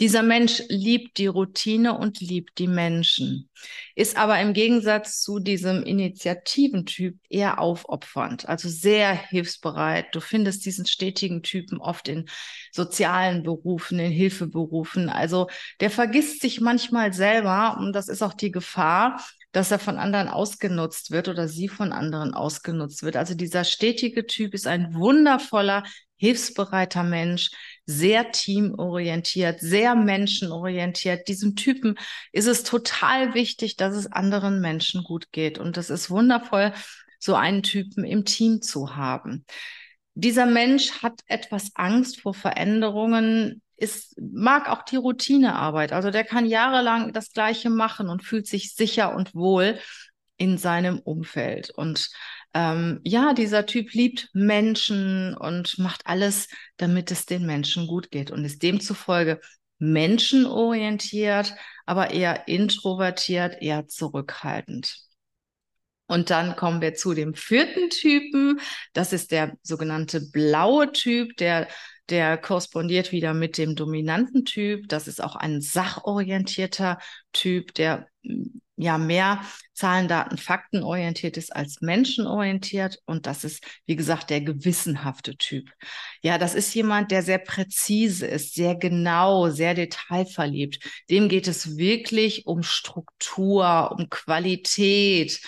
dieser 0.00 0.22
Mensch 0.22 0.62
liebt 0.68 1.18
die 1.18 1.26
Routine 1.26 1.96
und 1.98 2.20
liebt 2.20 2.58
die 2.58 2.66
Menschen, 2.66 3.50
ist 3.94 4.16
aber 4.16 4.40
im 4.40 4.54
Gegensatz 4.54 5.20
zu 5.20 5.38
diesem 5.38 5.82
Initiativentyp 5.82 7.18
eher 7.28 7.60
aufopfernd, 7.60 8.48
also 8.48 8.70
sehr 8.70 9.12
hilfsbereit. 9.12 10.06
Du 10.12 10.20
findest 10.20 10.64
diesen 10.64 10.86
stetigen 10.86 11.42
Typen 11.42 11.78
oft 11.78 12.08
in 12.08 12.24
sozialen 12.72 13.42
Berufen, 13.42 13.98
in 13.98 14.10
Hilfeberufen. 14.10 15.10
Also 15.10 15.48
der 15.80 15.90
vergisst 15.90 16.40
sich 16.40 16.62
manchmal 16.62 17.12
selber 17.12 17.76
und 17.78 17.92
das 17.92 18.08
ist 18.08 18.22
auch 18.22 18.34
die 18.34 18.50
Gefahr, 18.50 19.22
dass 19.52 19.70
er 19.70 19.78
von 19.78 19.98
anderen 19.98 20.28
ausgenutzt 20.28 21.10
wird 21.10 21.28
oder 21.28 21.46
sie 21.46 21.68
von 21.68 21.92
anderen 21.92 22.32
ausgenutzt 22.32 23.02
wird. 23.02 23.16
Also 23.16 23.34
dieser 23.34 23.64
stetige 23.64 24.26
Typ 24.26 24.54
ist 24.54 24.66
ein 24.66 24.94
wundervoller, 24.94 25.82
hilfsbereiter 26.16 27.02
Mensch, 27.02 27.50
sehr 27.90 28.30
teamorientiert, 28.30 29.60
sehr 29.60 29.94
menschenorientiert. 29.94 31.26
Diesem 31.28 31.56
Typen 31.56 31.98
ist 32.32 32.46
es 32.46 32.62
total 32.62 33.34
wichtig, 33.34 33.76
dass 33.76 33.94
es 33.94 34.10
anderen 34.10 34.60
Menschen 34.60 35.02
gut 35.02 35.32
geht. 35.32 35.58
Und 35.58 35.76
das 35.76 35.90
ist 35.90 36.08
wundervoll, 36.08 36.72
so 37.18 37.34
einen 37.34 37.62
Typen 37.62 38.04
im 38.04 38.24
Team 38.24 38.62
zu 38.62 38.96
haben. 38.96 39.44
Dieser 40.14 40.46
Mensch 40.46 41.02
hat 41.02 41.20
etwas 41.26 41.72
Angst 41.74 42.20
vor 42.20 42.34
Veränderungen, 42.34 43.60
ist, 43.76 44.16
mag 44.20 44.68
auch 44.68 44.82
die 44.82 44.96
Routinearbeit. 44.96 45.92
Also 45.92 46.10
der 46.10 46.24
kann 46.24 46.46
jahrelang 46.46 47.12
das 47.12 47.32
Gleiche 47.32 47.70
machen 47.70 48.08
und 48.08 48.22
fühlt 48.22 48.46
sich 48.46 48.74
sicher 48.74 49.14
und 49.14 49.34
wohl 49.34 49.78
in 50.36 50.58
seinem 50.58 50.98
Umfeld. 51.00 51.70
Und 51.70 52.10
ähm, 52.54 53.00
ja, 53.04 53.32
dieser 53.34 53.66
Typ 53.66 53.92
liebt 53.92 54.28
Menschen 54.32 55.36
und 55.36 55.78
macht 55.78 56.02
alles, 56.06 56.48
damit 56.76 57.10
es 57.10 57.26
den 57.26 57.46
Menschen 57.46 57.86
gut 57.86 58.10
geht 58.10 58.30
und 58.30 58.44
ist 58.44 58.62
demzufolge 58.62 59.40
menschenorientiert, 59.78 61.54
aber 61.86 62.10
eher 62.10 62.48
introvertiert, 62.48 63.62
eher 63.62 63.86
zurückhaltend. 63.88 64.96
Und 66.06 66.30
dann 66.30 66.56
kommen 66.56 66.80
wir 66.80 66.94
zu 66.94 67.14
dem 67.14 67.34
vierten 67.34 67.88
Typen. 67.88 68.60
Das 68.92 69.12
ist 69.12 69.30
der 69.30 69.56
sogenannte 69.62 70.20
blaue 70.20 70.92
Typ, 70.92 71.36
der 71.36 71.68
der 72.10 72.36
korrespondiert 72.36 73.12
wieder 73.12 73.34
mit 73.34 73.56
dem 73.56 73.76
dominanten 73.76 74.44
Typ. 74.44 74.88
Das 74.88 75.08
ist 75.08 75.22
auch 75.22 75.36
ein 75.36 75.60
sachorientierter 75.60 76.98
Typ, 77.32 77.72
der 77.74 78.08
ja 78.80 78.98
mehr 78.98 79.40
Zahlen, 79.74 80.08
Daten, 80.08 80.36
Fakten 80.36 80.82
orientiert 80.82 81.36
ist 81.36 81.54
als 81.54 81.80
menschenorientiert. 81.80 82.98
Und 83.06 83.26
das 83.26 83.44
ist, 83.44 83.64
wie 83.86 83.96
gesagt, 83.96 84.30
der 84.30 84.40
gewissenhafte 84.40 85.36
Typ. 85.36 85.70
Ja, 86.22 86.38
das 86.38 86.54
ist 86.54 86.74
jemand, 86.74 87.10
der 87.10 87.22
sehr 87.22 87.38
präzise 87.38 88.26
ist, 88.26 88.54
sehr 88.54 88.74
genau, 88.74 89.48
sehr 89.48 89.74
detailverliebt. 89.74 90.80
Dem 91.08 91.28
geht 91.28 91.48
es 91.48 91.76
wirklich 91.76 92.46
um 92.46 92.62
Struktur, 92.62 93.92
um 93.96 94.08
Qualität, 94.10 95.40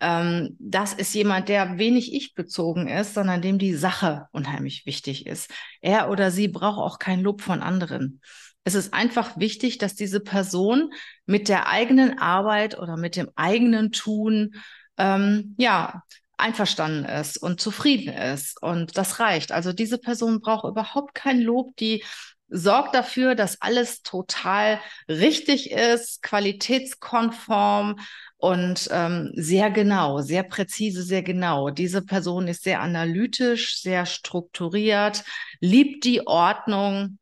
ähm, 0.00 0.56
das 0.58 0.94
ist 0.94 1.14
jemand, 1.14 1.48
der 1.48 1.78
wenig 1.78 2.14
ich-bezogen 2.14 2.88
ist, 2.88 3.14
sondern 3.14 3.42
dem 3.42 3.58
die 3.58 3.74
Sache 3.74 4.26
unheimlich 4.32 4.86
wichtig 4.86 5.26
ist. 5.26 5.50
Er 5.82 6.10
oder 6.10 6.30
sie 6.30 6.48
braucht 6.48 6.78
auch 6.78 6.98
kein 6.98 7.20
Lob 7.20 7.42
von 7.42 7.62
anderen. 7.62 8.20
Es 8.64 8.74
ist 8.74 8.92
einfach 8.92 9.38
wichtig, 9.38 9.78
dass 9.78 9.94
diese 9.94 10.20
Person 10.20 10.92
mit 11.26 11.48
der 11.48 11.68
eigenen 11.68 12.18
Arbeit 12.18 12.78
oder 12.78 12.96
mit 12.96 13.16
dem 13.16 13.30
eigenen 13.34 13.90
Tun 13.92 14.54
ähm, 14.98 15.54
ja 15.58 16.02
einverstanden 16.36 17.04
ist 17.04 17.36
und 17.36 17.60
zufrieden 17.60 18.12
ist. 18.12 18.62
Und 18.62 18.96
das 18.96 19.20
reicht. 19.20 19.52
Also 19.52 19.72
diese 19.72 19.98
Person 19.98 20.40
braucht 20.40 20.64
überhaupt 20.64 21.14
kein 21.14 21.40
Lob, 21.40 21.76
die 21.76 22.02
sorgt 22.48 22.94
dafür, 22.94 23.34
dass 23.34 23.60
alles 23.60 24.02
total 24.02 24.80
richtig 25.08 25.70
ist, 25.70 26.22
qualitätskonform 26.22 27.96
und 28.38 28.88
ähm, 28.90 29.30
sehr 29.34 29.70
genau, 29.70 30.20
sehr 30.20 30.42
präzise, 30.42 31.02
sehr 31.02 31.22
genau. 31.22 31.70
Diese 31.70 32.02
Person 32.02 32.48
ist 32.48 32.64
sehr 32.64 32.80
analytisch, 32.80 33.80
sehr 33.80 34.04
strukturiert, 34.06 35.22
liebt 35.60 36.04
die 36.04 36.26
Ordnung. 36.26 37.18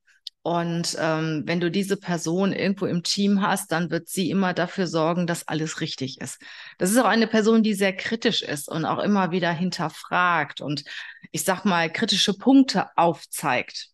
Und 0.49 0.97
ähm, 0.99 1.43
wenn 1.45 1.61
du 1.61 1.71
diese 1.71 1.99
Person 1.99 2.55
irgendwo 2.55 2.87
im 2.87 3.02
Team 3.02 3.43
hast, 3.43 3.71
dann 3.71 3.90
wird 3.90 4.09
sie 4.09 4.31
immer 4.31 4.55
dafür 4.55 4.87
sorgen, 4.87 5.26
dass 5.26 5.47
alles 5.47 5.83
richtig 5.83 6.23
ist. 6.23 6.40
Das 6.78 6.90
ist 6.90 6.97
auch 6.97 7.05
eine 7.05 7.26
Person, 7.26 7.62
die 7.62 7.75
sehr 7.75 7.95
kritisch 7.95 8.40
ist 8.40 8.67
und 8.67 8.87
auch 8.87 8.99
immer 8.99 9.31
wieder 9.31 9.52
hinterfragt 9.52 10.62
und 10.62 10.85
ich 11.33 11.45
sag 11.45 11.67
mal 11.67 11.93
kritische 11.93 12.33
Punkte 12.33 12.87
aufzeigt. 12.97 13.90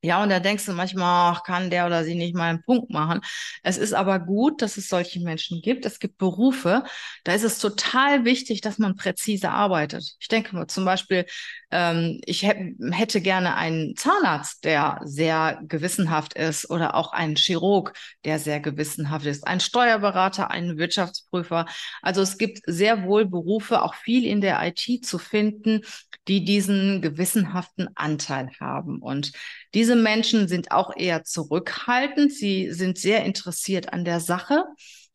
Ja, 0.00 0.22
und 0.22 0.28
da 0.28 0.38
denkst 0.38 0.64
du 0.66 0.72
manchmal, 0.74 1.32
ach, 1.34 1.42
kann 1.42 1.70
der 1.70 1.84
oder 1.86 2.04
sie 2.04 2.14
nicht 2.14 2.32
mal 2.36 2.50
einen 2.50 2.62
Punkt 2.62 2.88
machen. 2.88 3.20
Es 3.64 3.76
ist 3.78 3.94
aber 3.94 4.20
gut, 4.20 4.62
dass 4.62 4.76
es 4.76 4.88
solche 4.88 5.18
Menschen 5.18 5.60
gibt. 5.60 5.84
Es 5.84 5.98
gibt 5.98 6.18
Berufe, 6.18 6.84
da 7.24 7.32
ist 7.34 7.42
es 7.42 7.58
total 7.58 8.24
wichtig, 8.24 8.60
dass 8.60 8.78
man 8.78 8.94
präzise 8.94 9.50
arbeitet. 9.50 10.14
Ich 10.20 10.28
denke 10.28 10.54
mal 10.54 10.68
zum 10.68 10.84
Beispiel, 10.84 11.26
ähm, 11.72 12.20
ich 12.24 12.44
hätte 12.44 13.20
gerne 13.20 13.56
einen 13.56 13.96
Zahnarzt, 13.96 14.64
der 14.64 15.00
sehr 15.04 15.60
gewissenhaft 15.66 16.34
ist 16.34 16.70
oder 16.70 16.94
auch 16.94 17.10
einen 17.12 17.34
Chirurg, 17.34 17.92
der 18.24 18.38
sehr 18.38 18.60
gewissenhaft 18.60 19.26
ist, 19.26 19.48
ein 19.48 19.58
Steuerberater, 19.58 20.50
einen 20.52 20.78
Wirtschaftsprüfer. 20.78 21.66
Also 22.02 22.22
es 22.22 22.38
gibt 22.38 22.60
sehr 22.66 23.02
wohl 23.02 23.26
Berufe, 23.26 23.82
auch 23.82 23.94
viel 23.94 24.24
in 24.24 24.40
der 24.40 24.60
IT 24.64 25.04
zu 25.04 25.18
finden, 25.18 25.80
die 26.28 26.44
diesen 26.44 27.00
gewissenhaften 27.02 27.88
Anteil 27.96 28.50
haben. 28.60 28.98
Und 29.00 29.32
diese 29.74 29.96
Menschen 29.96 30.48
sind 30.48 30.72
auch 30.72 30.96
eher 30.96 31.24
zurückhaltend. 31.24 32.32
Sie 32.32 32.72
sind 32.72 32.98
sehr 32.98 33.24
interessiert 33.24 33.92
an 33.92 34.04
der 34.04 34.20
Sache, 34.20 34.64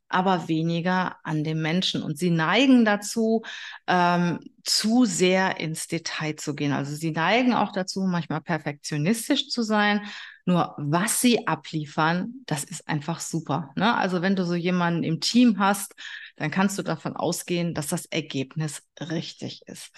aber 0.09 0.47
weniger 0.47 1.17
an 1.23 1.43
dem 1.43 1.61
Menschen. 1.61 2.03
Und 2.03 2.17
sie 2.17 2.29
neigen 2.29 2.85
dazu, 2.85 3.43
ähm, 3.87 4.39
zu 4.63 5.05
sehr 5.05 5.59
ins 5.59 5.87
Detail 5.87 6.35
zu 6.35 6.55
gehen. 6.55 6.71
Also 6.71 6.95
sie 6.95 7.11
neigen 7.11 7.53
auch 7.53 7.71
dazu, 7.71 8.01
manchmal 8.01 8.41
perfektionistisch 8.41 9.49
zu 9.49 9.63
sein. 9.63 10.01
Nur 10.45 10.75
was 10.77 11.21
sie 11.21 11.47
abliefern, 11.47 12.43
das 12.45 12.63
ist 12.63 12.87
einfach 12.87 13.19
super. 13.19 13.71
Ne? 13.75 13.95
Also 13.95 14.21
wenn 14.21 14.35
du 14.35 14.45
so 14.45 14.55
jemanden 14.55 15.03
im 15.03 15.19
Team 15.19 15.57
hast, 15.57 15.95
dann 16.35 16.51
kannst 16.51 16.77
du 16.77 16.83
davon 16.83 17.15
ausgehen, 17.15 17.73
dass 17.73 17.87
das 17.87 18.05
Ergebnis 18.05 18.83
richtig 18.99 19.61
ist. 19.65 19.91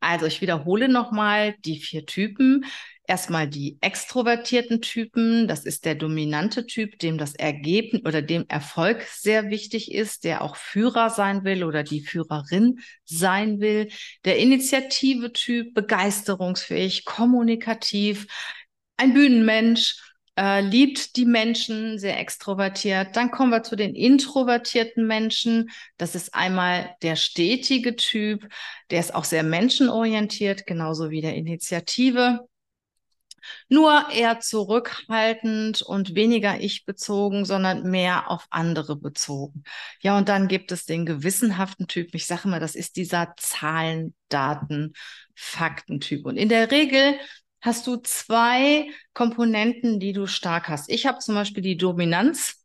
Also 0.00 0.26
ich 0.26 0.40
wiederhole 0.40 0.88
nochmal 0.88 1.54
die 1.64 1.78
vier 1.78 2.04
Typen. 2.04 2.64
Erstmal 3.12 3.46
die 3.46 3.76
extrovertierten 3.82 4.80
Typen. 4.80 5.46
Das 5.46 5.66
ist 5.66 5.84
der 5.84 5.94
dominante 5.94 6.64
Typ, 6.64 6.98
dem 6.98 7.18
das 7.18 7.34
Ergebnis 7.34 8.06
oder 8.06 8.22
dem 8.22 8.46
Erfolg 8.48 9.02
sehr 9.02 9.50
wichtig 9.50 9.92
ist, 9.92 10.24
der 10.24 10.40
auch 10.40 10.56
Führer 10.56 11.10
sein 11.10 11.44
will 11.44 11.62
oder 11.64 11.82
die 11.82 12.00
Führerin 12.00 12.78
sein 13.04 13.60
will. 13.60 13.90
Der 14.24 14.38
initiative 14.38 15.30
Typ, 15.30 15.74
begeisterungsfähig, 15.74 17.04
kommunikativ, 17.04 18.28
ein 18.96 19.12
Bühnenmensch 19.12 20.00
äh, 20.38 20.62
liebt 20.62 21.16
die 21.16 21.26
Menschen, 21.26 21.98
sehr 21.98 22.18
extrovertiert. 22.18 23.14
Dann 23.14 23.30
kommen 23.30 23.50
wir 23.50 23.62
zu 23.62 23.76
den 23.76 23.94
introvertierten 23.94 25.06
Menschen. 25.06 25.68
Das 25.98 26.14
ist 26.14 26.34
einmal 26.34 26.96
der 27.02 27.16
stetige 27.16 27.94
Typ, 27.94 28.48
der 28.90 29.00
ist 29.00 29.14
auch 29.14 29.24
sehr 29.24 29.42
menschenorientiert, 29.42 30.66
genauso 30.66 31.10
wie 31.10 31.20
der 31.20 31.34
Initiative. 31.34 32.48
Nur 33.68 34.10
eher 34.10 34.40
zurückhaltend 34.40 35.82
und 35.82 36.14
weniger 36.14 36.60
ich 36.60 36.84
bezogen, 36.84 37.44
sondern 37.44 37.90
mehr 37.90 38.30
auf 38.30 38.46
andere 38.50 38.96
bezogen. 38.96 39.64
Ja, 40.00 40.16
und 40.18 40.28
dann 40.28 40.48
gibt 40.48 40.72
es 40.72 40.84
den 40.84 41.06
gewissenhaften 41.06 41.86
Typ. 41.86 42.14
Ich 42.14 42.26
sage 42.26 42.42
immer, 42.44 42.60
das 42.60 42.74
ist 42.74 42.96
dieser 42.96 43.34
Zahlen, 43.36 44.14
Daten, 44.28 44.92
Faktentyp. 45.34 46.26
Und 46.26 46.36
in 46.36 46.48
der 46.48 46.70
Regel 46.70 47.16
hast 47.60 47.86
du 47.86 47.96
zwei 47.96 48.90
Komponenten, 49.14 50.00
die 50.00 50.12
du 50.12 50.26
stark 50.26 50.68
hast. 50.68 50.90
Ich 50.90 51.06
habe 51.06 51.18
zum 51.18 51.34
Beispiel 51.34 51.62
die 51.62 51.76
Dominanz 51.76 52.62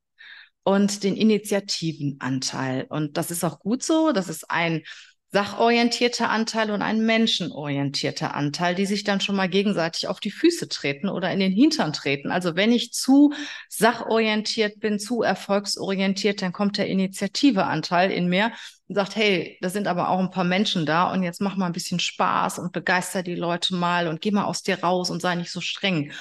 und 0.64 1.04
den 1.04 1.16
Initiativenanteil. 1.16 2.88
Und 2.90 3.16
das 3.16 3.32
ist 3.32 3.46
auch 3.46 3.60
gut 3.60 3.84
so. 3.84 4.12
Das 4.12 4.28
ist 4.28 4.50
ein 4.52 4.84
sachorientierter 5.30 6.30
Anteil 6.30 6.72
und 6.72 6.82
ein 6.82 7.06
menschenorientierter 7.06 8.34
Anteil, 8.34 8.76
die 8.76 8.86
sich 8.86 9.04
dann 9.04 9.20
schon 9.20 9.36
mal 9.36 9.50
gegenseitig 9.50 10.08
auf 10.08 10.22
die 10.22 10.32
Füße 10.32 10.70
treten 10.70 11.10
oder 11.10 11.32
in 11.32 11.40
den 11.40 11.52
Hintern 11.52 11.92
treten. 11.92 12.32
Also 12.32 12.56
wenn 12.56 12.72
ich 12.72 12.94
zu 12.94 13.34
sachorientiert 13.68 14.80
bin, 14.80 15.00
zu 15.00 15.22
erfolgsorientiert, 15.24 16.42
dann 16.42 16.54
kommt 16.54 16.78
der 16.78 16.88
Initiativeanteil 16.88 18.12
in 18.12 18.30
mir 18.30 18.54
und 18.88 18.96
sagt, 18.96 19.18
hey, 19.18 19.58
da 19.62 19.70
sind 19.70 19.88
aber 19.88 20.10
auch 20.10 20.20
ein 20.20 20.32
paar 20.32 20.46
Menschen 20.46 20.86
da 20.86 21.12
und 21.12 21.24
jetzt 21.24 21.42
mach 21.42 21.58
mal 21.58 21.66
ein 21.66 21.74
bisschen 21.74 22.00
Spaß 22.00 22.60
und 22.60 22.72
begeister 22.72 23.22
die 23.22 23.36
Leute 23.36 23.76
mal 23.76 24.08
und 24.08 24.22
geh 24.22 24.32
mal 24.32 24.46
aus 24.46 24.64
dir 24.64 24.82
raus 24.82 25.10
und 25.10 25.22
sei 25.22 25.36
nicht 25.36 25.52
so 25.52 25.60
streng. 25.60 26.14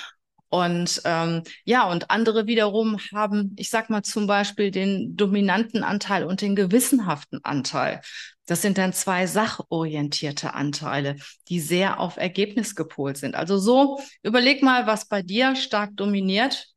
Und 0.48 1.02
ähm, 1.04 1.42
ja, 1.64 1.88
und 1.90 2.10
andere 2.10 2.46
wiederum 2.46 2.98
haben, 3.12 3.54
ich 3.58 3.68
sag 3.68 3.90
mal 3.90 4.02
zum 4.02 4.26
Beispiel 4.26 4.70
den 4.70 5.16
dominanten 5.16 5.82
Anteil 5.82 6.24
und 6.24 6.40
den 6.40 6.54
gewissenhaften 6.54 7.44
Anteil. 7.44 8.00
Das 8.46 8.62
sind 8.62 8.78
dann 8.78 8.92
zwei 8.92 9.26
sachorientierte 9.26 10.54
Anteile, 10.54 11.16
die 11.48 11.58
sehr 11.58 11.98
auf 11.98 12.16
Ergebnis 12.16 12.76
gepolt 12.76 13.16
sind. 13.16 13.34
Also 13.34 13.58
so, 13.58 13.98
überleg 14.22 14.62
mal, 14.62 14.86
was 14.86 15.08
bei 15.08 15.22
dir 15.22 15.56
stark 15.56 15.96
dominiert. 15.96 16.68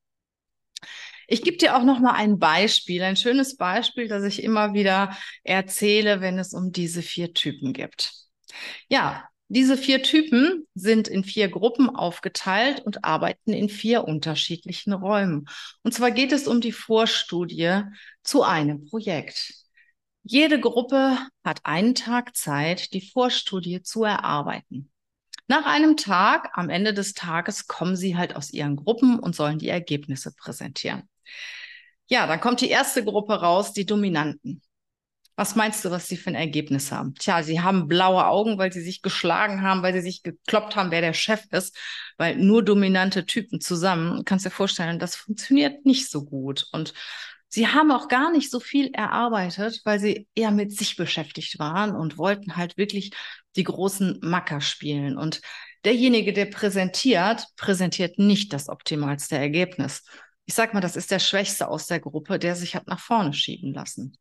Ich 1.28 1.44
gebe 1.44 1.58
dir 1.58 1.78
auch 1.78 1.84
noch 1.84 2.00
mal 2.00 2.14
ein 2.14 2.40
Beispiel, 2.40 3.04
ein 3.04 3.16
schönes 3.16 3.56
Beispiel, 3.56 4.08
das 4.08 4.24
ich 4.24 4.44
immer 4.44 4.74
wieder 4.74 5.16
erzähle, 5.44 6.22
wenn 6.22 6.40
es 6.40 6.54
um 6.54 6.72
diese 6.72 7.02
vier 7.02 7.34
Typen 7.34 7.74
gibt. 7.74 8.14
Ja, 8.90 9.29
diese 9.50 9.78
vier 9.78 10.04
Typen 10.04 10.68
sind 10.76 11.08
in 11.08 11.24
vier 11.24 11.50
Gruppen 11.50 11.90
aufgeteilt 11.90 12.82
und 12.86 13.04
arbeiten 13.04 13.52
in 13.52 13.68
vier 13.68 14.04
unterschiedlichen 14.06 14.94
Räumen. 14.94 15.50
Und 15.82 15.92
zwar 15.94 16.12
geht 16.12 16.32
es 16.32 16.48
um 16.48 16.62
die 16.62 16.72
Vorstudie 16.72 17.82
zu 18.24 18.44
einem 18.44 18.86
Projekt. 18.86 19.56
Jede 20.22 20.60
Gruppe 20.60 21.18
hat 21.44 21.62
einen 21.64 21.96
Tag 21.96 22.36
Zeit, 22.36 22.94
die 22.94 23.02
Vorstudie 23.02 23.82
zu 23.82 24.04
erarbeiten. 24.04 24.92
Nach 25.48 25.66
einem 25.66 25.98
Tag, 25.98 26.52
am 26.54 26.70
Ende 26.70 26.94
des 26.94 27.16
Tages, 27.16 27.66
kommen 27.66 27.96
sie 27.96 28.16
halt 28.16 28.36
aus 28.36 28.52
ihren 28.52 28.76
Gruppen 28.76 29.18
und 29.18 29.36
sollen 29.36 29.58
die 29.58 29.70
Ergebnisse 29.70 30.32
präsentieren. 30.32 31.10
Ja, 32.08 32.28
dann 32.28 32.40
kommt 32.40 32.62
die 32.62 32.70
erste 32.70 33.04
Gruppe 33.04 33.34
raus, 33.34 33.74
die 33.74 33.88
Dominanten. 33.88 34.62
Was 35.40 35.56
meinst 35.56 35.86
du, 35.86 35.90
was 35.90 36.10
sie 36.10 36.18
für 36.18 36.32
ein 36.32 36.36
Ergebnis 36.36 36.92
haben? 36.92 37.16
Tja, 37.16 37.44
sie 37.44 37.62
haben 37.62 37.88
blaue 37.88 38.28
Augen, 38.28 38.58
weil 38.58 38.74
sie 38.74 38.82
sich 38.82 39.02
geschlagen 39.02 39.62
haben, 39.62 39.82
weil 39.82 39.94
sie 39.94 40.02
sich 40.02 40.22
gekloppt 40.22 40.76
haben, 40.76 40.92
wer 40.92 41.00
der 41.00 41.14
Chef 41.14 41.46
ist, 41.52 41.78
weil 42.18 42.36
nur 42.36 42.62
dominante 42.62 43.26
Typen 43.26 43.62
zusammen, 43.62 44.26
kannst 44.26 44.46
dir 44.46 44.50
vorstellen, 44.50 45.00
das 45.00 45.16
funktioniert 45.16 45.86
nicht 45.86 46.10
so 46.12 46.26
gut. 46.26 46.66
Und 46.74 46.94
sie 47.48 47.68
haben 47.68 47.90
auch 47.90 48.10
gar 48.10 48.34
nicht 48.34 48.52
so 48.52 48.60
viel 48.60 48.92
erarbeitet, 48.92 49.80
weil 49.86 49.98
sie 50.02 50.28
eher 50.36 50.52
mit 50.52 50.76
sich 50.76 50.98
beschäftigt 50.98 51.58
waren 51.58 51.96
und 51.96 52.18
wollten 52.18 52.58
halt 52.58 52.76
wirklich 52.76 53.12
die 53.56 53.64
großen 53.64 54.20
Macker 54.22 54.60
spielen. 54.60 55.18
Und 55.18 55.40
derjenige, 55.86 56.34
der 56.34 56.48
präsentiert, 56.48 57.46
präsentiert 57.56 58.20
nicht 58.20 58.52
das 58.52 58.68
optimalste 58.68 59.38
Ergebnis. 59.38 60.04
Ich 60.44 60.54
sag 60.54 60.74
mal, 60.74 60.82
das 60.82 60.98
ist 60.98 61.12
der 61.12 61.20
Schwächste 61.20 61.70
aus 61.70 61.86
der 61.86 62.02
Gruppe, 62.02 62.40
der 62.40 62.58
sich 62.58 62.76
hat 62.76 62.88
nach 62.88 63.00
vorne 63.00 63.32
schieben 63.32 63.74
lassen. 63.74 64.18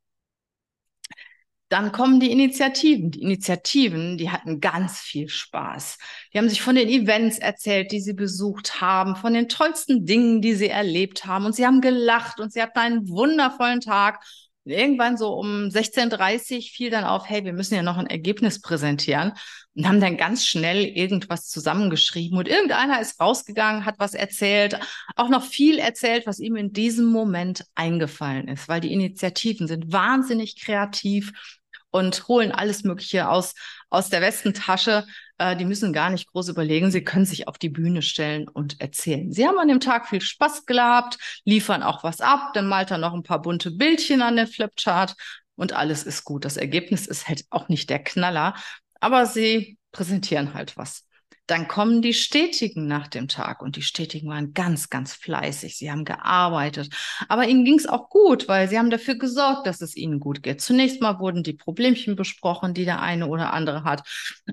Dann 1.68 1.92
kommen 1.92 2.18
die 2.18 2.30
Initiativen. 2.30 3.10
Die 3.10 3.20
Initiativen, 3.20 4.16
die 4.16 4.30
hatten 4.30 4.60
ganz 4.60 5.00
viel 5.00 5.28
Spaß. 5.28 5.98
Die 6.32 6.38
haben 6.38 6.48
sich 6.48 6.62
von 6.62 6.76
den 6.76 6.88
Events 6.88 7.38
erzählt, 7.38 7.92
die 7.92 8.00
sie 8.00 8.14
besucht 8.14 8.80
haben, 8.80 9.16
von 9.16 9.34
den 9.34 9.48
tollsten 9.48 10.06
Dingen, 10.06 10.40
die 10.40 10.54
sie 10.54 10.68
erlebt 10.68 11.26
haben. 11.26 11.44
Und 11.44 11.54
sie 11.54 11.66
haben 11.66 11.80
gelacht 11.80 12.40
und 12.40 12.52
sie 12.52 12.62
hatten 12.62 12.78
einen 12.78 13.08
wundervollen 13.08 13.80
Tag 13.80 14.24
irgendwann 14.70 15.16
so 15.16 15.32
um 15.34 15.68
16.30 15.68 16.56
Uhr 16.56 16.62
fiel 16.62 16.90
dann 16.90 17.04
auf, 17.04 17.28
hey, 17.28 17.44
wir 17.44 17.52
müssen 17.52 17.74
ja 17.74 17.82
noch 17.82 17.96
ein 17.96 18.06
Ergebnis 18.06 18.60
präsentieren 18.60 19.32
und 19.74 19.88
haben 19.88 20.00
dann 20.00 20.16
ganz 20.16 20.46
schnell 20.46 20.84
irgendwas 20.84 21.48
zusammengeschrieben 21.48 22.38
und 22.38 22.48
irgendeiner 22.48 23.00
ist 23.00 23.20
rausgegangen, 23.20 23.84
hat 23.84 23.98
was 23.98 24.14
erzählt, 24.14 24.78
auch 25.16 25.28
noch 25.28 25.44
viel 25.44 25.78
erzählt, 25.78 26.26
was 26.26 26.38
ihm 26.38 26.56
in 26.56 26.72
diesem 26.72 27.06
Moment 27.06 27.64
eingefallen 27.74 28.48
ist, 28.48 28.68
weil 28.68 28.80
die 28.80 28.92
Initiativen 28.92 29.66
sind 29.66 29.92
wahnsinnig 29.92 30.60
kreativ 30.60 31.57
und 31.98 32.28
holen 32.28 32.52
alles 32.52 32.84
Mögliche 32.84 33.28
aus, 33.28 33.54
aus 33.90 34.08
der 34.08 34.20
Westentasche. 34.20 35.06
Äh, 35.38 35.56
die 35.56 35.64
müssen 35.64 35.92
gar 35.92 36.10
nicht 36.10 36.28
groß 36.28 36.48
überlegen. 36.48 36.90
Sie 36.90 37.04
können 37.04 37.26
sich 37.26 37.48
auf 37.48 37.58
die 37.58 37.68
Bühne 37.68 38.02
stellen 38.02 38.48
und 38.48 38.80
erzählen. 38.80 39.32
Sie 39.32 39.46
haben 39.46 39.58
an 39.58 39.68
dem 39.68 39.80
Tag 39.80 40.08
viel 40.08 40.20
Spaß 40.20 40.66
gehabt, 40.66 41.18
liefern 41.44 41.82
auch 41.82 42.04
was 42.04 42.20
ab, 42.20 42.52
dann 42.54 42.68
malt 42.68 42.90
er 42.90 42.98
noch 42.98 43.14
ein 43.14 43.22
paar 43.22 43.42
bunte 43.42 43.70
Bildchen 43.70 44.22
an 44.22 44.36
den 44.36 44.46
Flipchart 44.46 45.14
und 45.56 45.72
alles 45.72 46.04
ist 46.04 46.24
gut. 46.24 46.44
Das 46.44 46.56
Ergebnis 46.56 47.06
ist 47.06 47.28
halt 47.28 47.44
auch 47.50 47.68
nicht 47.68 47.90
der 47.90 47.98
Knaller, 48.02 48.54
aber 49.00 49.26
sie 49.26 49.78
präsentieren 49.92 50.54
halt 50.54 50.76
was. 50.76 51.07
Dann 51.48 51.66
kommen 51.66 52.02
die 52.02 52.12
Stetigen 52.12 52.86
nach 52.86 53.08
dem 53.08 53.26
Tag 53.26 53.62
und 53.62 53.76
die 53.76 53.82
Stetigen 53.82 54.28
waren 54.28 54.52
ganz, 54.52 54.90
ganz 54.90 55.14
fleißig. 55.14 55.78
Sie 55.78 55.90
haben 55.90 56.04
gearbeitet, 56.04 56.94
aber 57.26 57.48
ihnen 57.48 57.64
ging 57.64 57.78
es 57.78 57.86
auch 57.86 58.10
gut, 58.10 58.48
weil 58.48 58.68
sie 58.68 58.78
haben 58.78 58.90
dafür 58.90 59.14
gesorgt, 59.14 59.66
dass 59.66 59.80
es 59.80 59.96
ihnen 59.96 60.20
gut 60.20 60.42
geht. 60.42 60.60
Zunächst 60.60 61.00
mal 61.00 61.20
wurden 61.20 61.42
die 61.42 61.54
Problemchen 61.54 62.16
besprochen, 62.16 62.74
die 62.74 62.84
der 62.84 63.00
eine 63.00 63.28
oder 63.28 63.54
andere 63.54 63.82
hat. 63.82 64.02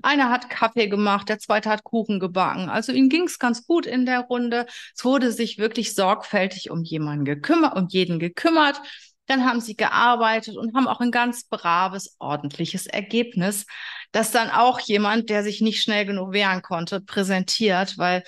Einer 0.02 0.30
hat 0.30 0.48
Kaffee 0.48 0.88
gemacht, 0.88 1.28
der 1.28 1.38
zweite 1.38 1.68
hat 1.68 1.84
Kuchen 1.84 2.18
gebacken. 2.18 2.70
Also 2.70 2.92
ihnen 2.92 3.10
ging 3.10 3.24
es 3.24 3.38
ganz 3.38 3.66
gut 3.66 3.84
in 3.84 4.06
der 4.06 4.20
Runde. 4.20 4.64
Es 4.94 5.04
wurde 5.04 5.32
sich 5.32 5.58
wirklich 5.58 5.94
sorgfältig 5.94 6.70
um 6.70 6.82
jemanden 6.82 7.26
gekümmert, 7.26 7.76
um 7.76 7.88
jeden 7.88 8.18
gekümmert. 8.18 8.80
Dann 9.26 9.44
haben 9.44 9.60
sie 9.60 9.76
gearbeitet 9.76 10.56
und 10.56 10.74
haben 10.74 10.86
auch 10.86 11.00
ein 11.00 11.10
ganz 11.10 11.44
braves, 11.44 12.16
ordentliches 12.20 12.86
Ergebnis, 12.86 13.66
das 14.12 14.30
dann 14.30 14.50
auch 14.50 14.80
jemand, 14.80 15.30
der 15.30 15.42
sich 15.42 15.60
nicht 15.60 15.82
schnell 15.82 16.06
genug 16.06 16.32
wehren 16.32 16.62
konnte, 16.62 17.00
präsentiert, 17.00 17.98
weil 17.98 18.22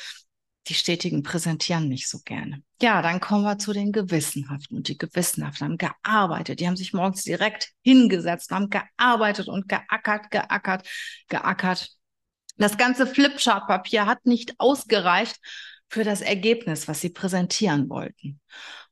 die 0.69 0.75
Stetigen 0.75 1.23
präsentieren 1.23 1.89
nicht 1.89 2.09
so 2.09 2.19
gerne. 2.25 2.63
Ja, 2.83 3.01
dann 3.01 3.21
kommen 3.21 3.45
wir 3.45 3.59
zu 3.59 3.73
den 3.73 3.91
Gewissenhaften. 3.91 4.77
Und 4.77 4.89
die 4.89 4.99
Gewissenhaften 4.99 5.67
haben 5.67 5.79
gearbeitet. 5.79 6.61
Die 6.61 6.67
haben 6.67 6.77
sich 6.77 6.93
morgens 6.93 7.25
direkt 7.25 7.71
hingesetzt, 7.83 8.51
haben 8.51 8.69
gearbeitet 8.69 9.49
und 9.49 9.69
geackert, 9.69 10.31
geackert, 10.31 10.87
geackert. 11.29 11.89
Das 12.59 12.77
ganze 12.77 13.07
Flipchart-Papier 13.07 14.07
hat 14.07 14.27
nicht 14.27 14.55
ausgereicht 14.59 15.37
für 15.89 16.05
das 16.05 16.21
Ergebnis, 16.21 16.87
was 16.87 17.01
sie 17.01 17.11
präsentieren 17.11 17.89
wollten 17.89 18.41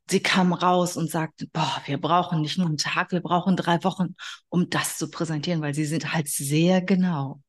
sie 0.09 0.21
kam 0.21 0.53
raus 0.53 0.97
und 0.97 1.09
sagte, 1.09 1.47
boah, 1.47 1.81
wir 1.85 1.99
brauchen 1.99 2.41
nicht 2.41 2.57
nur 2.57 2.67
einen 2.67 2.77
Tag, 2.77 3.11
wir 3.11 3.21
brauchen 3.21 3.55
drei 3.55 3.83
Wochen, 3.83 4.15
um 4.49 4.69
das 4.69 4.97
zu 4.97 5.09
präsentieren, 5.09 5.61
weil 5.61 5.73
sie 5.73 5.85
sind 5.85 6.13
halt 6.13 6.27
sehr 6.27 6.81
genau. 6.81 7.41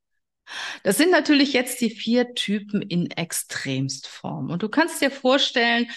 Das 0.83 0.97
sind 0.97 1.11
natürlich 1.11 1.53
jetzt 1.53 1.81
die 1.81 1.90
vier 1.90 2.35
Typen 2.35 2.83
in 2.83 3.11
Extremstform. 3.11 4.51
Und 4.51 4.62
du 4.62 4.68
kannst 4.68 5.01
dir 5.03 5.11
vorstellen, 5.11 5.88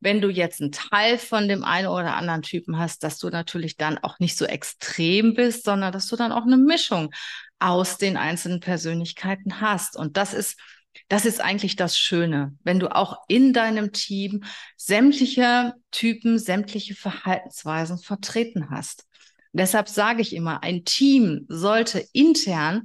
wenn 0.00 0.20
du 0.20 0.28
jetzt 0.28 0.60
einen 0.60 0.72
Teil 0.72 1.18
von 1.18 1.48
dem 1.48 1.64
einen 1.64 1.88
oder 1.88 2.16
anderen 2.16 2.42
Typen 2.42 2.78
hast, 2.78 3.02
dass 3.02 3.18
du 3.18 3.30
natürlich 3.30 3.76
dann 3.76 3.98
auch 3.98 4.18
nicht 4.18 4.36
so 4.36 4.44
extrem 4.44 5.34
bist, 5.34 5.64
sondern 5.64 5.92
dass 5.92 6.06
du 6.06 6.16
dann 6.16 6.32
auch 6.32 6.44
eine 6.44 6.58
Mischung 6.58 7.12
aus 7.58 7.96
den 7.96 8.16
einzelnen 8.16 8.60
Persönlichkeiten 8.60 9.60
hast. 9.60 9.96
Und 9.96 10.16
das 10.18 10.34
ist 10.34 10.60
das 11.08 11.26
ist 11.26 11.40
eigentlich 11.40 11.76
das 11.76 11.98
Schöne, 11.98 12.56
wenn 12.64 12.78
du 12.78 12.94
auch 12.94 13.18
in 13.28 13.52
deinem 13.52 13.92
Team 13.92 14.44
sämtliche 14.76 15.74
Typen, 15.90 16.38
sämtliche 16.38 16.94
Verhaltensweisen 16.94 17.98
vertreten 17.98 18.70
hast. 18.70 19.04
Und 19.52 19.60
deshalb 19.60 19.88
sage 19.88 20.22
ich 20.22 20.34
immer, 20.34 20.62
ein 20.62 20.84
Team 20.84 21.46
sollte 21.48 22.04
intern 22.12 22.84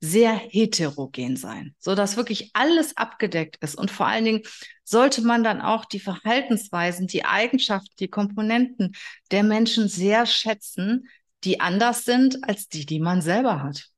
sehr 0.00 0.34
heterogen 0.34 1.36
sein, 1.36 1.76
so 1.78 1.94
dass 1.94 2.16
wirklich 2.16 2.50
alles 2.54 2.96
abgedeckt 2.96 3.62
ist. 3.62 3.76
Und 3.76 3.90
vor 3.90 4.06
allen 4.06 4.24
Dingen 4.24 4.42
sollte 4.82 5.22
man 5.22 5.44
dann 5.44 5.60
auch 5.60 5.84
die 5.84 6.00
Verhaltensweisen, 6.00 7.06
die 7.06 7.24
Eigenschaften, 7.24 7.94
die 8.00 8.08
Komponenten 8.08 8.96
der 9.30 9.44
Menschen 9.44 9.88
sehr 9.88 10.26
schätzen, 10.26 11.08
die 11.44 11.60
anders 11.60 12.04
sind 12.04 12.42
als 12.42 12.68
die, 12.68 12.84
die 12.84 12.98
man 12.98 13.22
selber 13.22 13.62
hat 13.62 13.91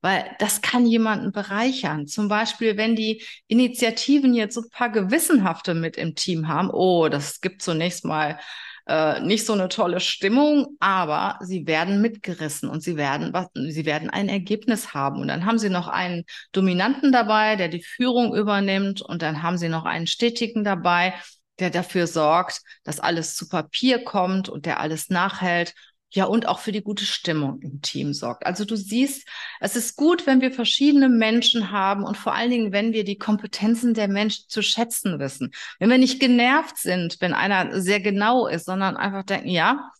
weil 0.00 0.24
das 0.38 0.62
kann 0.62 0.86
jemanden 0.86 1.32
bereichern. 1.32 2.06
Zum 2.06 2.28
Beispiel, 2.28 2.76
wenn 2.76 2.96
die 2.96 3.22
Initiativen 3.48 4.34
jetzt 4.34 4.54
so 4.54 4.62
ein 4.62 4.70
paar 4.70 4.90
Gewissenhafte 4.90 5.74
mit 5.74 5.96
im 5.96 6.14
Team 6.14 6.48
haben, 6.48 6.70
oh, 6.70 7.08
das 7.08 7.40
gibt 7.40 7.62
zunächst 7.62 8.04
mal 8.04 8.38
äh, 8.86 9.20
nicht 9.20 9.46
so 9.46 9.52
eine 9.52 9.68
tolle 9.68 10.00
Stimmung, 10.00 10.76
aber 10.80 11.38
sie 11.42 11.66
werden 11.66 12.00
mitgerissen 12.00 12.68
und 12.68 12.82
sie 12.82 12.96
werden 12.96 13.32
was, 13.32 13.46
sie 13.54 13.84
werden 13.84 14.10
ein 14.10 14.28
Ergebnis 14.28 14.94
haben. 14.94 15.20
Und 15.20 15.28
dann 15.28 15.44
haben 15.44 15.58
sie 15.58 15.70
noch 15.70 15.88
einen 15.88 16.24
Dominanten 16.52 17.12
dabei, 17.12 17.56
der 17.56 17.68
die 17.68 17.82
Führung 17.82 18.34
übernimmt, 18.34 19.02
und 19.02 19.22
dann 19.22 19.42
haben 19.42 19.58
sie 19.58 19.68
noch 19.68 19.84
einen 19.84 20.06
Stetigen 20.06 20.64
dabei, 20.64 21.14
der 21.60 21.70
dafür 21.70 22.06
sorgt, 22.06 22.62
dass 22.84 23.00
alles 23.00 23.36
zu 23.36 23.48
Papier 23.48 24.02
kommt 24.02 24.48
und 24.48 24.66
der 24.66 24.80
alles 24.80 25.10
nachhält 25.10 25.74
ja, 26.12 26.24
und 26.24 26.48
auch 26.48 26.58
für 26.58 26.72
die 26.72 26.82
gute 26.82 27.04
Stimmung 27.04 27.60
im 27.62 27.82
Team 27.82 28.12
sorgt. 28.12 28.44
Also 28.44 28.64
du 28.64 28.76
siehst, 28.76 29.28
es 29.60 29.76
ist 29.76 29.96
gut, 29.96 30.26
wenn 30.26 30.40
wir 30.40 30.50
verschiedene 30.50 31.08
Menschen 31.08 31.70
haben 31.70 32.02
und 32.02 32.16
vor 32.16 32.34
allen 32.34 32.50
Dingen, 32.50 32.72
wenn 32.72 32.92
wir 32.92 33.04
die 33.04 33.18
Kompetenzen 33.18 33.94
der 33.94 34.08
Menschen 34.08 34.46
zu 34.48 34.62
schätzen 34.62 35.20
wissen. 35.20 35.52
Wenn 35.78 35.90
wir 35.90 35.98
nicht 35.98 36.20
genervt 36.20 36.78
sind, 36.78 37.20
wenn 37.20 37.32
einer 37.32 37.80
sehr 37.80 38.00
genau 38.00 38.48
ist, 38.48 38.66
sondern 38.66 38.96
einfach 38.96 39.24
denken, 39.24 39.48
ja, 39.50 39.90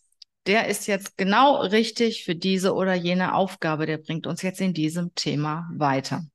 der 0.47 0.67
ist 0.67 0.87
jetzt 0.87 1.17
genau 1.17 1.61
richtig 1.61 2.25
für 2.25 2.35
diese 2.35 2.73
oder 2.73 2.93
jene 2.93 3.33
Aufgabe, 3.33 3.85
der 3.85 3.97
bringt 3.97 4.27
uns 4.27 4.41
jetzt 4.41 4.59
in 4.59 4.73
diesem 4.73 5.13
Thema 5.15 5.69
weiter. 5.73 6.25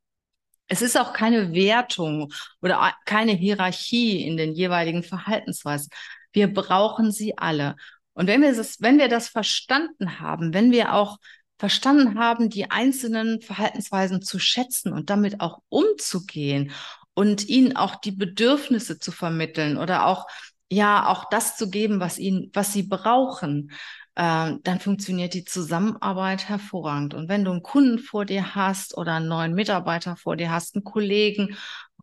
Es 0.68 0.82
ist 0.82 0.98
auch 0.98 1.12
keine 1.12 1.52
Wertung 1.52 2.32
oder 2.60 2.92
keine 3.04 3.32
Hierarchie 3.32 4.22
in 4.22 4.36
den 4.36 4.52
jeweiligen 4.52 5.02
Verhaltensweisen. 5.02 5.90
Wir 6.32 6.52
brauchen 6.52 7.12
sie 7.12 7.38
alle. 7.38 7.76
Und 8.16 8.28
wenn 8.28 8.40
wir 8.40 8.54
das, 8.54 8.80
wenn 8.80 8.98
wir 8.98 9.08
das 9.08 9.28
verstanden 9.28 10.20
haben, 10.20 10.54
wenn 10.54 10.72
wir 10.72 10.94
auch 10.94 11.18
verstanden 11.58 12.18
haben, 12.18 12.48
die 12.48 12.70
einzelnen 12.70 13.42
Verhaltensweisen 13.42 14.22
zu 14.22 14.38
schätzen 14.38 14.92
und 14.92 15.10
damit 15.10 15.40
auch 15.40 15.58
umzugehen 15.68 16.72
und 17.12 17.46
ihnen 17.48 17.76
auch 17.76 17.96
die 17.96 18.12
Bedürfnisse 18.12 18.98
zu 18.98 19.12
vermitteln 19.12 19.76
oder 19.76 20.06
auch 20.06 20.26
ja 20.70 21.06
auch 21.08 21.28
das 21.28 21.58
zu 21.58 21.68
geben, 21.68 22.00
was 22.00 22.18
ihnen, 22.18 22.50
was 22.54 22.72
sie 22.72 22.84
brauchen, 22.84 23.70
äh, 24.14 24.54
dann 24.62 24.80
funktioniert 24.80 25.34
die 25.34 25.44
Zusammenarbeit 25.44 26.48
hervorragend. 26.48 27.12
Und 27.12 27.28
wenn 27.28 27.44
du 27.44 27.50
einen 27.50 27.62
Kunden 27.62 27.98
vor 27.98 28.24
dir 28.24 28.54
hast 28.54 28.96
oder 28.96 29.16
einen 29.16 29.28
neuen 29.28 29.54
Mitarbeiter 29.54 30.16
vor 30.16 30.36
dir 30.36 30.50
hast, 30.50 30.74
einen 30.74 30.84
Kollegen 30.84 31.54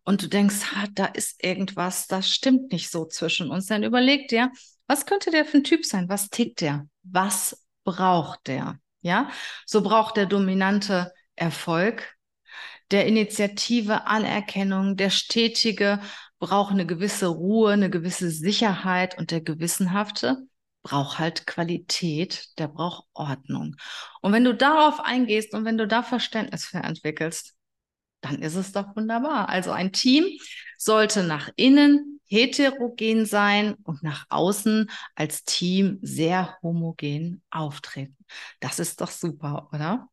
und 0.03 0.21
du 0.21 0.27
denkst, 0.27 0.57
ah, 0.75 0.85
da 0.93 1.05
ist 1.05 1.43
irgendwas, 1.43 2.05
das 2.05 2.29
stimmt 2.29 2.71
nicht 2.71 2.91
so 2.91 3.05
zwischen 3.05 3.49
uns, 3.49 3.65
dann 3.65 3.81
überleg 3.83 4.27
dir, 4.27 4.51
was 4.93 5.07
könnte 5.07 5.31
der 5.31 5.43
für 5.43 5.57
ein 5.57 5.63
Typ 5.63 5.85
sein? 5.85 6.07
Was 6.07 6.29
tickt 6.29 6.61
der? 6.61 6.87
Was 7.01 7.65
braucht 7.83 8.45
der? 8.45 8.77
Ja, 9.01 9.27
so 9.65 9.81
braucht 9.81 10.17
der 10.17 10.27
dominante 10.27 11.11
Erfolg, 11.35 12.15
der 12.91 13.07
Initiative 13.07 14.05
Anerkennung, 14.05 14.95
der 14.95 15.09
stetige 15.09 15.99
braucht 16.37 16.73
eine 16.73 16.85
gewisse 16.85 17.25
Ruhe, 17.25 17.73
eine 17.73 17.89
gewisse 17.89 18.29
Sicherheit 18.29 19.17
und 19.17 19.31
der 19.31 19.41
gewissenhafte 19.41 20.43
braucht 20.83 21.17
halt 21.17 21.47
Qualität, 21.47 22.49
der 22.59 22.67
braucht 22.67 23.05
Ordnung. 23.13 23.75
Und 24.21 24.31
wenn 24.31 24.43
du 24.43 24.53
darauf 24.53 24.99
eingehst 24.99 25.55
und 25.55 25.65
wenn 25.65 25.79
du 25.79 25.87
da 25.87 26.03
Verständnis 26.03 26.65
für 26.65 26.77
entwickelst, 26.77 27.55
dann 28.21 28.43
ist 28.43 28.55
es 28.55 28.73
doch 28.73 28.95
wunderbar. 28.95 29.49
Also 29.49 29.71
ein 29.71 29.91
Team 29.91 30.27
sollte 30.77 31.23
nach 31.23 31.49
innen 31.55 32.12
heterogen 32.25 33.25
sein 33.25 33.75
und 33.83 34.03
nach 34.03 34.25
außen 34.29 34.89
als 35.15 35.43
Team 35.43 35.99
sehr 36.01 36.57
homogen 36.61 37.41
auftreten. 37.49 38.17
Das 38.59 38.79
ist 38.79 39.01
doch 39.01 39.11
super, 39.11 39.69
oder? 39.73 40.07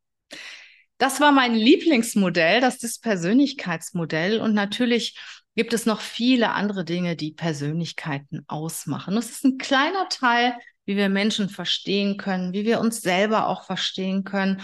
Das 0.98 1.20
war 1.20 1.32
mein 1.32 1.54
Lieblingsmodell, 1.54 2.60
das 2.60 2.82
ist 2.82 3.02
Persönlichkeitsmodell. 3.02 4.40
Und 4.40 4.52
natürlich 4.52 5.18
gibt 5.56 5.72
es 5.72 5.86
noch 5.86 6.00
viele 6.00 6.50
andere 6.50 6.84
Dinge, 6.84 7.16
die 7.16 7.32
Persönlichkeiten 7.32 8.44
ausmachen. 8.48 9.14
Das 9.14 9.30
ist 9.30 9.44
ein 9.44 9.56
kleiner 9.56 10.08
Teil, 10.10 10.54
wie 10.84 10.96
wir 10.96 11.08
Menschen 11.08 11.48
verstehen 11.48 12.16
können, 12.16 12.52
wie 12.52 12.64
wir 12.64 12.80
uns 12.80 13.00
selber 13.00 13.46
auch 13.46 13.64
verstehen 13.64 14.24
können 14.24 14.60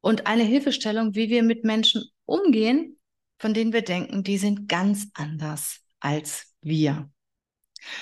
und 0.00 0.26
eine 0.26 0.42
Hilfestellung, 0.42 1.14
wie 1.14 1.28
wir 1.28 1.42
mit 1.42 1.64
Menschen 1.64 2.04
umgehen, 2.24 2.98
von 3.38 3.54
denen 3.54 3.72
wir 3.72 3.82
denken, 3.82 4.22
die 4.22 4.38
sind 4.38 4.68
ganz 4.68 5.08
anders 5.14 5.80
als 6.00 6.47
wir. 6.60 7.08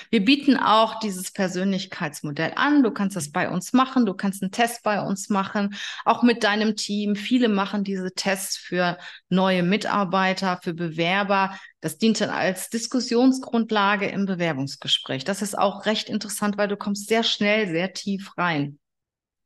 Wir 0.09 0.23
bieten 0.23 0.57
auch 0.57 0.99
dieses 0.99 1.31
Persönlichkeitsmodell 1.31 2.53
an. 2.55 2.83
Du 2.83 2.91
kannst 2.91 3.15
das 3.15 3.31
bei 3.31 3.49
uns 3.49 3.73
machen. 3.73 4.05
Du 4.05 4.13
kannst 4.13 4.41
einen 4.41 4.51
Test 4.51 4.83
bei 4.83 5.01
uns 5.01 5.29
machen, 5.29 5.75
auch 6.05 6.23
mit 6.23 6.43
deinem 6.43 6.75
Team. 6.75 7.15
Viele 7.15 7.49
machen 7.49 7.83
diese 7.83 8.11
Tests 8.13 8.57
für 8.57 8.97
neue 9.29 9.63
Mitarbeiter, 9.63 10.59
für 10.63 10.73
Bewerber. 10.73 11.57
Das 11.81 11.97
dient 11.97 12.19
dann 12.21 12.29
als 12.29 12.69
Diskussionsgrundlage 12.69 14.07
im 14.07 14.25
Bewerbungsgespräch. 14.25 15.23
Das 15.23 15.41
ist 15.41 15.57
auch 15.57 15.85
recht 15.85 16.09
interessant, 16.09 16.57
weil 16.57 16.67
du 16.67 16.77
kommst 16.77 17.07
sehr 17.07 17.23
schnell, 17.23 17.67
sehr 17.67 17.93
tief 17.93 18.37
rein 18.37 18.79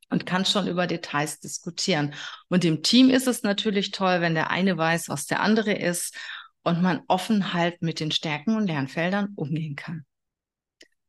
und 0.10 0.26
kannst 0.26 0.52
schon 0.52 0.67
über 0.67 0.88
Details 0.88 1.39
diskutieren. 1.39 2.13
Und 2.50 2.65
im 2.65 2.84
Team 2.84 3.10
ist 3.10 3.28
es 3.28 3.43
natürlich 3.43 3.91
toll, 3.91 4.21
wenn 4.21 4.36
der 4.36 4.52
eine 4.52 4.78
weiß, 4.78 5.10
was 5.10 5.26
der 5.26 5.41
andere 5.41 5.74
ist 5.74 6.15
und 6.63 6.82
man 6.82 7.02
offen 7.08 7.54
halt 7.54 7.82
mit 7.82 8.00
den 8.00 8.12
Stärken 8.12 8.56
und 8.56 8.67
Lernfeldern 8.67 9.34
umgehen 9.36 9.76
kann. 9.76 10.06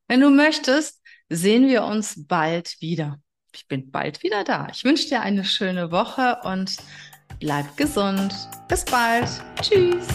Wenn 0.09 0.21
du 0.21 0.31
möchtest, 0.31 1.01
sehen 1.29 1.69
wir 1.69 1.85
uns 1.85 2.27
bald 2.27 2.81
wieder. 2.81 3.21
Ich 3.55 3.69
bin 3.69 3.91
bald 3.91 4.23
wieder 4.23 4.45
da. 4.45 4.69
Ich 4.73 4.85
wünsche 4.85 5.09
dir 5.09 5.21
eine 5.21 5.45
schöne 5.45 5.91
Woche 5.91 6.38
und 6.45 6.77
bleib 7.38 7.77
gesund. 7.77 8.35
Bis 8.69 8.85
bald. 8.85 9.29
Tschüss. 9.61 10.07